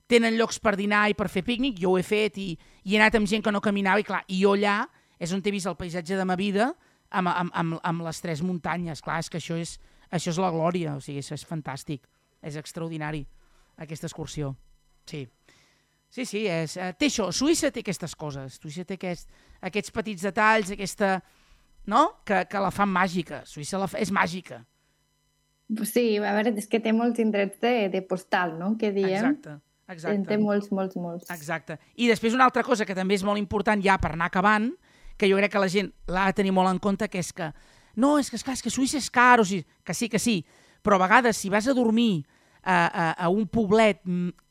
tenen 0.10 0.36
llocs 0.40 0.60
per 0.60 0.76
dinar 0.76 1.06
i 1.10 1.14
per 1.14 1.30
fer 1.30 1.44
pícnic, 1.46 1.78
jo 1.80 1.94
ho 1.94 1.98
he 2.00 2.04
fet 2.04 2.38
i, 2.42 2.58
i 2.84 2.96
he 2.96 3.00
anat 3.00 3.16
amb 3.20 3.30
gent 3.30 3.44
que 3.46 3.52
no 3.54 3.62
caminava 3.62 4.02
i 4.02 4.08
clar, 4.08 4.24
i 4.28 4.42
jo 4.42 4.56
allà 4.58 4.82
és 5.20 5.32
on 5.36 5.44
he 5.46 5.52
vist 5.52 5.68
el 5.70 5.78
paisatge 5.78 6.18
de 6.18 6.26
ma 6.26 6.36
vida 6.40 6.72
amb, 7.12 7.30
amb, 7.30 7.52
amb, 7.54 7.80
amb 7.84 8.06
les 8.08 8.22
tres 8.22 8.42
muntanyes. 8.42 9.04
Clar, 9.06 9.20
és 9.20 9.30
que 9.30 9.38
això 9.38 9.58
és, 9.60 9.78
això 10.10 10.32
és 10.34 10.40
la 10.42 10.50
glòria, 10.50 10.96
o 10.96 11.04
sigui, 11.04 11.20
això 11.22 11.36
és 11.38 11.46
fantàstic, 11.46 12.08
és 12.42 12.56
extraordinari, 12.56 13.26
aquesta 13.80 14.08
excursió. 14.10 14.54
Sí. 15.10 15.26
Sí, 16.10 16.26
sí, 16.26 16.46
és, 16.50 16.74
eh, 16.78 16.92
té 16.98 17.06
això, 17.06 17.28
Suïssa 17.32 17.70
té 17.72 17.84
aquestes 17.84 18.16
coses, 18.18 18.58
Suïssa 18.58 18.84
té 18.86 18.98
aquest, 18.98 19.30
aquests 19.62 19.94
petits 19.94 20.26
detalls, 20.26 20.72
aquesta, 20.74 21.20
no?, 21.86 22.02
que, 22.26 22.42
que 22.50 22.62
la 22.64 22.72
fan 22.74 22.90
màgica, 22.90 23.44
Suïssa 23.46 23.78
la 23.78 23.88
fa, 23.92 24.02
és 24.02 24.10
màgica. 24.10 24.64
Sí, 25.86 26.18
a 26.18 26.34
veure, 26.34 26.56
és 26.58 26.66
que 26.66 26.80
té 26.82 26.96
molts 26.98 27.22
indrets 27.22 27.62
de, 27.62 27.74
de 27.94 28.02
postal, 28.02 28.56
no?, 28.58 28.72
que 28.82 28.90
diem. 28.96 29.20
Exacte, 29.20 29.60
exacte. 29.86 30.16
En 30.18 30.26
té 30.26 30.40
molts, 30.42 30.72
molts, 30.74 30.98
molts. 30.98 31.30
Exacte. 31.30 31.78
I 31.94 32.10
després 32.10 32.34
una 32.34 32.50
altra 32.50 32.66
cosa 32.66 32.90
que 32.90 32.98
també 32.98 33.20
és 33.20 33.26
molt 33.28 33.38
important 33.38 33.86
ja 33.86 34.00
per 34.02 34.16
anar 34.16 34.32
acabant, 34.34 34.72
que 35.20 35.30
jo 35.30 35.38
crec 35.38 35.54
que 35.54 35.62
la 35.62 35.70
gent 35.70 35.94
l'ha 36.10 36.26
de 36.32 36.40
tenir 36.42 36.56
molt 36.56 36.74
en 36.74 36.82
compte, 36.82 37.06
que 37.06 37.22
és 37.22 37.30
que 37.36 37.52
no, 38.00 38.18
és 38.18 38.32
que, 38.32 38.40
esclar, 38.40 38.58
és 38.58 38.66
que 38.66 38.74
Suïssa 38.74 38.98
és 38.98 39.12
car, 39.14 39.38
o 39.44 39.46
sigui, 39.46 39.62
que 39.86 39.94
sí, 39.94 40.10
que 40.10 40.18
sí, 40.18 40.40
però 40.82 40.98
a 40.98 41.06
vegades 41.06 41.38
si 41.38 41.54
vas 41.54 41.68
a 41.68 41.76
dormir 41.78 42.24
a, 42.64 42.78
a, 42.86 43.12
a 43.14 43.30
un 43.30 43.48
poblet 43.48 44.02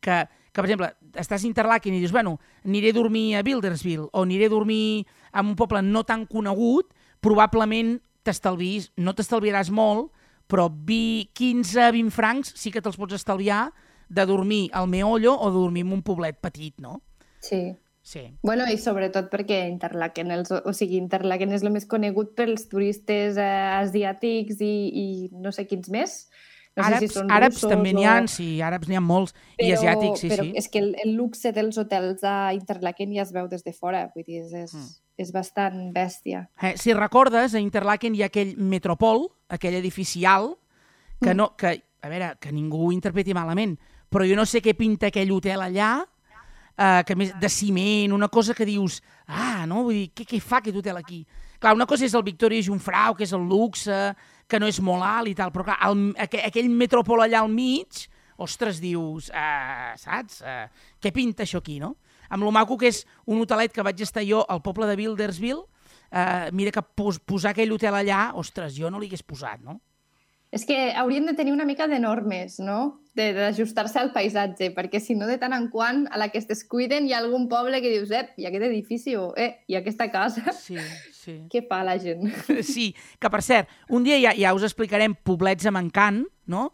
que, 0.01 0.19
que, 0.53 0.61
per 0.61 0.67
exemple, 0.67 0.93
estàs 1.19 1.45
a 1.45 1.49
Interlaken 1.49 1.97
i 1.97 2.03
dius, 2.03 2.15
bueno, 2.15 2.39
aniré 2.65 2.93
a 2.93 2.99
dormir 2.99 3.27
a 3.37 3.43
Bildersville 3.47 4.09
o 4.13 4.25
aniré 4.25 4.49
a 4.49 4.55
dormir 4.55 5.07
en 5.33 5.53
un 5.53 5.57
poble 5.57 5.83
no 5.83 6.05
tan 6.09 6.27
conegut, 6.27 6.93
probablement 7.25 7.99
t'estalvis, 8.27 8.93
no 8.97 9.15
t'estalviaràs 9.17 9.73
molt, 9.75 10.13
però 10.49 10.69
15-20 10.69 12.13
francs 12.15 12.55
sí 12.57 12.73
que 12.73 12.81
te'ls 12.85 12.97
pots 12.97 13.19
estalviar 13.19 13.69
de 14.09 14.25
dormir 14.27 14.69
al 14.73 14.89
Meollo 14.89 15.35
o 15.37 15.51
dormir 15.53 15.85
en 15.85 15.93
un 15.99 16.03
poblet 16.03 16.41
petit, 16.41 16.75
no? 16.81 17.03
Sí. 17.41 17.77
Sí. 18.09 18.23
Bueno, 18.41 18.65
i 18.73 18.79
sobretot 18.81 19.27
perquè 19.29 19.67
Interlaken, 19.69 20.31
els, 20.33 20.49
o 20.49 20.73
sigui, 20.73 20.97
Interlaken 20.97 21.51
és 21.53 21.65
el 21.67 21.75
més 21.75 21.85
conegut 21.85 22.31
pels 22.39 22.65
turistes 22.71 23.37
eh, 23.37 23.49
asiàtics 23.83 24.63
i, 24.65 24.73
i 24.89 25.07
no 25.37 25.53
sé 25.53 25.67
quins 25.69 25.91
més. 25.93 26.15
No 26.79 26.85
àrabs, 26.87 27.01
sé 27.03 27.09
si 27.09 27.15
són 27.19 27.31
àrabs 27.35 27.57
russos 27.59 27.71
també 27.73 27.93
n'hi 27.93 28.05
ha, 28.07 28.15
o... 28.23 28.29
sí, 28.31 28.47
àrabs 28.63 28.89
n'hi 28.89 28.97
ha 28.97 29.03
molts, 29.03 29.35
però, 29.35 29.67
i 29.67 29.73
asiàtics, 29.75 30.21
sí, 30.23 30.29
però 30.33 30.45
sí. 30.47 30.53
és 30.63 30.69
que 30.73 30.79
el, 30.79 30.95
el 31.05 31.13
luxe 31.19 31.53
dels 31.53 31.79
hotels 31.83 32.23
a 32.25 32.53
Interlaken 32.55 33.13
ja 33.17 33.23
es 33.27 33.33
veu 33.35 33.49
des 33.51 33.65
de 33.67 33.73
fora, 33.75 34.07
vull 34.15 34.25
dir, 34.25 34.45
és, 34.45 34.53
és, 34.53 34.73
Mm. 34.75 34.89
és 35.19 35.33
bastant 35.35 35.93
bèstia. 35.93 36.45
Eh, 36.63 36.77
si 36.79 36.95
recordes, 36.95 37.55
a 37.55 37.61
Interlaken 37.61 38.15
hi 38.15 38.23
ha 38.23 38.27
aquell 38.31 38.55
metropol, 38.57 39.27
aquell 39.49 39.75
edificial, 39.75 40.57
que 41.21 41.35
Mm. 41.35 41.37
no, 41.37 41.57
que, 41.57 41.83
a 42.01 42.09
veure, 42.09 42.37
que 42.41 42.53
ningú 42.53 42.87
ho 42.87 42.93
interpreti 42.93 43.35
malament, 43.35 43.77
però 44.09 44.25
jo 44.25 44.37
no 44.37 44.47
sé 44.47 44.63
què 44.63 44.77
pinta 44.77 45.09
aquell 45.09 45.33
hotel 45.33 45.61
allà, 45.61 46.05
eh, 46.79 47.03
que 47.05 47.17
més 47.17 47.33
de 47.41 47.49
ciment, 47.49 48.13
una 48.13 48.29
cosa 48.29 48.55
que 48.55 48.65
dius, 48.65 49.03
ah, 49.27 49.67
no, 49.67 49.83
vull 49.83 49.95
dir, 49.95 50.13
què, 50.15 50.25
què 50.25 50.41
fa 50.41 50.59
aquest 50.63 50.77
hotel 50.77 50.97
aquí? 50.97 51.27
Clar, 51.59 51.75
una 51.75 51.87
cosa 51.87 52.05
és 52.07 52.15
el 52.15 52.23
Victoria 52.23 52.63
Jungfrau, 52.63 53.17
que 53.17 53.25
és 53.25 53.33
el 53.33 53.43
luxe, 53.49 54.15
que 54.49 54.59
no 54.61 54.67
és 54.71 54.81
molt 54.81 55.05
alt 55.05 55.29
i 55.29 55.35
tal, 55.37 55.51
però 55.53 55.67
clar, 55.69 55.79
el, 55.91 56.15
aquell, 56.25 56.47
aquell 56.49 56.69
metropol 56.73 57.21
allà 57.27 57.43
al 57.45 57.51
mig, 57.53 58.07
ostres, 58.41 58.79
dius, 58.81 59.31
eh, 59.35 59.93
saps? 60.01 60.41
Eh, 60.47 60.69
què 61.03 61.13
pinta 61.13 61.45
això 61.45 61.61
aquí, 61.61 61.79
no? 61.83 61.97
Amb 62.31 62.45
lo 62.45 62.53
maco 62.53 62.77
que 62.79 62.89
és 62.93 63.03
un 63.27 63.41
hotelet 63.43 63.73
que 63.73 63.83
vaig 63.85 64.01
estar 64.05 64.23
jo 64.25 64.43
al 64.49 64.63
poble 64.63 64.87
de 64.89 64.97
Bildersville, 64.97 65.65
eh, 66.13 66.49
mira 66.53 66.73
que 66.73 66.83
pos, 66.83 67.19
posar 67.21 67.51
aquell 67.55 67.73
hotel 67.73 67.95
allà, 67.99 68.31
ostres, 68.41 68.75
jo 68.77 68.91
no 68.91 68.99
l'hi 69.01 69.09
hagués 69.13 69.23
posat, 69.27 69.61
no? 69.65 69.81
És 70.51 70.63
que 70.65 70.95
haurien 70.97 71.27
de 71.29 71.35
tenir 71.37 71.53
una 71.53 71.67
mica 71.69 71.85
de 71.87 71.99
normes, 72.01 72.55
no? 72.65 73.03
De- 73.13 73.35
D'ajustar-se 73.37 73.99
al 74.01 74.15
paisatge, 74.15 74.71
perquè 74.73 74.97
si 75.01 75.13
no, 75.15 75.27
de 75.29 75.37
tant 75.37 75.53
en 75.53 75.67
quant, 75.69 76.07
a 76.09 76.17
la 76.17 76.31
que 76.33 76.39
es 76.41 76.47
descuiden, 76.49 77.05
hi 77.05 77.13
ha 77.13 77.19
algun 77.21 77.49
poble 77.51 77.83
que 77.85 77.91
dius, 77.93 78.11
eh, 78.17 78.31
i 78.41 78.47
aquest 78.49 78.65
edifici, 78.65 79.13
o 79.21 79.35
eh, 79.37 79.59
i 79.69 79.77
aquesta 79.77 80.07
casa, 80.11 80.55
Sí, 80.57 80.79
sí. 80.79 81.18
Què 81.51 81.65
fa 81.69 81.83
la 81.87 81.99
gent? 82.01 82.27
Sí, 82.65 82.91
que 83.21 83.31
per 83.33 83.43
cert, 83.45 83.71
un 83.91 84.07
dia 84.07 84.19
ja, 84.23 84.35
ja 84.37 84.55
us 84.57 84.67
explicarem 84.67 85.17
poblets 85.25 85.69
amb 85.69 85.81
encant, 85.81 86.25
no? 86.47 86.73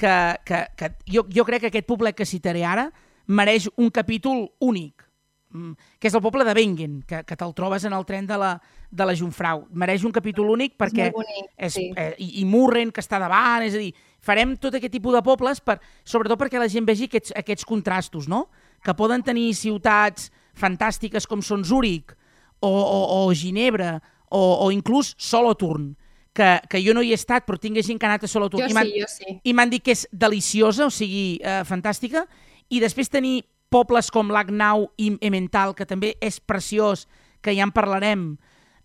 Que, 0.00 0.14
que, 0.48 0.64
que 0.78 0.90
jo, 1.12 1.26
jo 1.28 1.44
crec 1.44 1.66
que 1.66 1.70
aquest 1.70 1.88
poblet 1.88 2.16
que 2.16 2.28
citaré 2.28 2.64
ara 2.64 2.88
mereix 3.30 3.68
un 3.76 3.90
capítol 3.94 4.46
únic, 4.64 5.04
mm, 5.52 5.72
que 6.00 6.08
és 6.08 6.16
el 6.16 6.22
poble 6.24 6.46
de 6.46 6.54
Bengen, 6.56 7.00
que, 7.06 7.22
que 7.26 7.36
te'l 7.38 7.52
trobes 7.54 7.84
en 7.84 7.94
el 7.94 8.06
tren 8.08 8.26
de 8.26 8.38
la, 8.40 8.54
de 8.90 9.06
la 9.06 9.14
Jungfrau. 9.14 9.66
Mereix 9.70 10.06
un 10.08 10.14
capítol 10.14 10.50
únic 10.50 10.78
perquè 10.80 11.10
és 11.10 11.14
molt 11.14 11.28
bonic, 11.28 11.50
és, 11.56 11.76
sí. 11.76 11.90
eh, 11.94 12.14
i, 12.18 12.30
i 12.40 12.46
Murren, 12.48 12.90
que 12.90 13.04
està 13.04 13.20
davant, 13.22 13.66
és 13.66 13.76
a 13.76 13.82
dir, 13.82 13.92
farem 14.24 14.56
tot 14.58 14.74
aquest 14.78 14.96
tipus 14.96 15.14
de 15.14 15.22
pobles, 15.26 15.60
per, 15.62 15.78
sobretot 16.04 16.40
perquè 16.40 16.58
la 16.58 16.70
gent 16.72 16.88
vegi 16.88 17.10
aquests, 17.10 17.36
aquests 17.36 17.68
contrastos, 17.68 18.26
no? 18.30 18.46
Que 18.82 18.96
poden 18.96 19.22
tenir 19.22 19.52
ciutats 19.54 20.30
fantàstiques 20.56 21.28
com 21.28 21.44
són 21.44 21.62
Zúrich 21.68 22.16
o, 22.60 22.68
o, 22.70 23.26
o 23.26 23.34
Ginebra 23.34 24.00
o, 24.30 24.66
o 24.66 24.70
inclús 24.72 25.14
Solothurn, 25.18 25.96
que, 26.32 26.60
que 26.70 26.78
jo 26.84 26.94
no 26.94 27.02
hi 27.02 27.10
he 27.10 27.18
estat, 27.18 27.44
però 27.46 27.58
tinc 27.58 27.80
gent 27.82 27.98
que 27.98 28.06
ha 28.06 28.10
anat 28.12 28.24
a 28.24 28.28
Solothurn. 28.30 28.62
Jo 28.62 28.70
i 28.70 28.74
m'han- 28.76 28.86
sí, 28.92 29.00
jo 29.00 29.08
sí. 29.10 29.40
i 29.42 29.52
m'han 29.52 29.70
dit 29.72 29.82
que 29.82 29.92
és 29.96 30.06
deliciosa, 30.12 30.86
o 30.86 30.90
sigui, 30.94 31.40
eh, 31.42 31.62
fantàstica, 31.66 32.26
i 32.70 32.78
després 32.80 33.10
tenir 33.10 33.40
pobles 33.70 34.10
com 34.10 34.30
Lagnau 34.30 34.88
i 34.98 35.12
Emmental, 35.20 35.74
que 35.74 35.86
també 35.86 36.16
és 36.20 36.38
preciós, 36.40 37.06
que 37.42 37.54
ja 37.56 37.62
en 37.66 37.72
parlarem, 37.72 38.36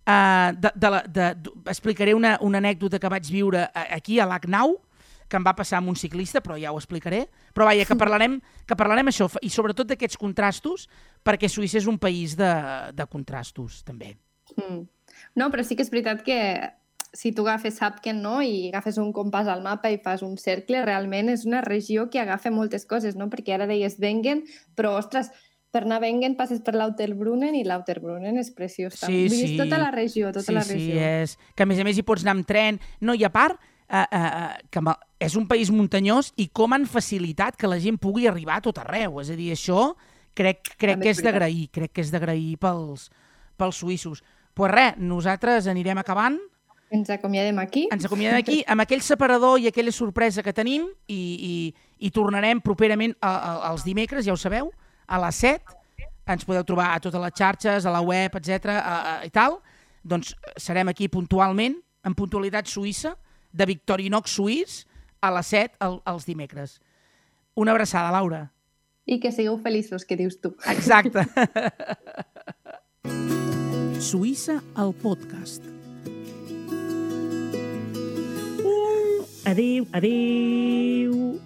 eh, 0.06 0.52
de, 0.58 0.70
de 0.74 0.90
la, 0.90 1.02
de, 1.06 1.28
d- 1.34 1.52
explicaré 1.70 2.14
una, 2.14 2.36
una 2.40 2.58
anècdota 2.58 2.98
que 2.98 3.08
vaig 3.10 3.30
viure 3.30 3.64
a- 3.66 3.86
aquí 3.96 4.18
a 4.20 4.26
Lagnau, 4.26 4.76
que 5.28 5.38
em 5.38 5.46
va 5.46 5.56
passar 5.58 5.80
amb 5.80 5.90
un 5.92 5.98
ciclista, 5.98 6.42
però 6.44 6.56
ja 6.60 6.72
ho 6.72 6.80
explicaré. 6.80 7.26
Però 7.54 7.66
vaja, 7.68 7.86
que 7.88 7.98
parlarem, 7.98 8.38
que 8.66 8.78
parlarem 8.78 9.10
això, 9.10 9.28
i 9.42 9.50
sobretot 9.50 9.88
d'aquests 9.90 10.20
contrastos, 10.20 10.88
perquè 11.26 11.50
Suïssa 11.50 11.80
és 11.82 11.90
un 11.90 11.98
país 11.98 12.36
de, 12.38 12.52
de 12.94 13.06
contrastos, 13.10 13.82
també. 13.86 14.14
Mm. 14.56 14.84
No, 15.36 15.50
però 15.52 15.64
sí 15.64 15.76
que 15.76 15.84
és 15.84 15.92
veritat 15.92 16.22
que 16.26 16.38
si 17.16 17.32
tu 17.32 17.46
agafes 17.46 17.78
Sapken 17.80 18.20
no, 18.20 18.38
i 18.44 18.68
agafes 18.68 18.98
un 19.00 19.12
compàs 19.16 19.48
al 19.48 19.62
mapa 19.64 19.88
i 19.90 19.98
fas 20.04 20.22
un 20.26 20.36
cercle, 20.40 20.82
realment 20.84 21.30
és 21.32 21.46
una 21.48 21.62
regió 21.64 22.10
que 22.12 22.20
agafa 22.20 22.52
moltes 22.52 22.84
coses, 22.86 23.16
no? 23.16 23.30
perquè 23.32 23.56
ara 23.56 23.68
deies 23.70 23.96
Wengen, 24.02 24.44
però, 24.76 24.92
ostres, 25.00 25.30
per 25.72 25.84
anar 25.84 25.98
a 25.98 26.04
Wengen 26.04 26.36
passes 26.36 26.60
per 26.64 26.76
l'Auterbrunnen 26.76 27.56
i 27.56 27.64
l'Auterbrunnen 27.66 28.36
és 28.40 28.52
preciós. 28.56 28.94
Sí, 28.96 29.06
també. 29.06 29.28
Sí. 29.32 29.40
És 29.48 29.56
tota 29.60 29.80
la 29.80 29.90
regió, 29.92 30.30
tota 30.32 30.46
sí, 30.46 30.56
la 30.56 30.64
sí, 30.64 30.76
regió. 30.76 31.00
és... 31.22 31.36
Que 31.56 31.64
a 31.66 31.68
més 31.68 31.80
a 31.80 31.84
més 31.88 31.98
hi 31.98 32.04
pots 32.06 32.24
anar 32.24 32.36
amb 32.38 32.48
tren. 32.48 32.80
No, 33.00 33.16
i 33.16 33.24
a 33.26 33.32
part, 33.32 33.60
eh, 33.88 34.04
eh, 34.10 34.18
eh, 34.18 34.68
que 34.70 34.82
és 35.20 35.36
un 35.38 35.46
país 35.48 35.70
muntanyós 35.70 36.32
i 36.36 36.48
com 36.48 36.74
han 36.74 36.86
facilitat 36.86 37.56
que 37.56 37.70
la 37.70 37.78
gent 37.82 37.98
pugui 38.02 38.26
arribar 38.26 38.58
a 38.58 38.64
tot 38.64 38.78
arreu. 38.82 39.20
És 39.20 39.30
a 39.30 39.38
dir, 39.38 39.52
això 39.54 39.94
crec, 40.34 40.74
crec 40.76 41.00
que 41.02 41.12
és 41.14 41.22
d'agrair, 41.22 41.68
crec 41.72 41.94
que 41.94 42.04
és 42.04 42.10
d'agrair 42.10 42.56
pels, 42.62 43.08
pels 43.56 43.80
suïssos. 43.82 44.20
Doncs 44.20 44.32
pues 44.56 44.72
res, 44.72 44.94
nosaltres 44.96 45.66
anirem 45.68 45.98
acabant, 46.00 46.38
Ens 46.88 47.10
acomiadem 47.10 47.58
aquí. 47.58 47.88
ens 47.90 48.04
acomiadem 48.06 48.38
aquí 48.38 48.60
amb 48.66 48.80
aquell 48.84 49.02
separador 49.02 49.58
i 49.58 49.66
aquella 49.66 49.90
sorpresa 49.92 50.42
que 50.42 50.52
tenim 50.54 50.86
i, 51.10 51.18
i, 51.18 51.54
i 51.98 52.10
tornarem 52.14 52.60
properament 52.62 53.12
a, 53.20 53.32
a, 53.32 53.52
als 53.72 53.82
dimecres, 53.84 54.24
ja 54.24 54.32
ho 54.32 54.38
sabeu, 54.38 54.70
a 55.06 55.18
les 55.26 55.42
7. 55.42 55.76
Ens 56.30 56.46
podeu 56.46 56.64
trobar 56.64 56.92
a 56.94 57.00
totes 57.02 57.20
les 57.20 57.34
xarxes, 57.34 57.86
a 57.86 57.90
la 57.90 58.00
web, 58.00 58.38
etc 58.38 58.78
i 59.26 59.30
tal. 59.34 59.60
Doncs 60.06 60.34
serem 60.62 60.88
aquí 60.88 61.10
puntualment, 61.10 61.74
en 62.06 62.14
puntualitat 62.14 62.70
suïssa, 62.70 63.16
de 63.52 63.66
Victorinox 63.66 64.36
suís, 64.38 64.84
a 65.20 65.32
les 65.34 65.52
7 65.52 65.76
el, 65.86 66.00
els 66.06 66.26
dimecres. 66.26 66.80
Una 67.56 67.72
abraçada, 67.72 68.12
Laura. 68.12 68.50
I 69.06 69.20
que 69.22 69.30
sigueu 69.32 69.56
feliços, 69.62 70.04
que 70.04 70.18
dius 70.18 70.40
tu. 70.42 70.54
Exacte. 70.66 71.24
Suïssa, 74.06 74.60
el 74.76 74.92
podcast. 75.02 75.64
Adéu, 79.46 79.86
adéu. 79.94 81.45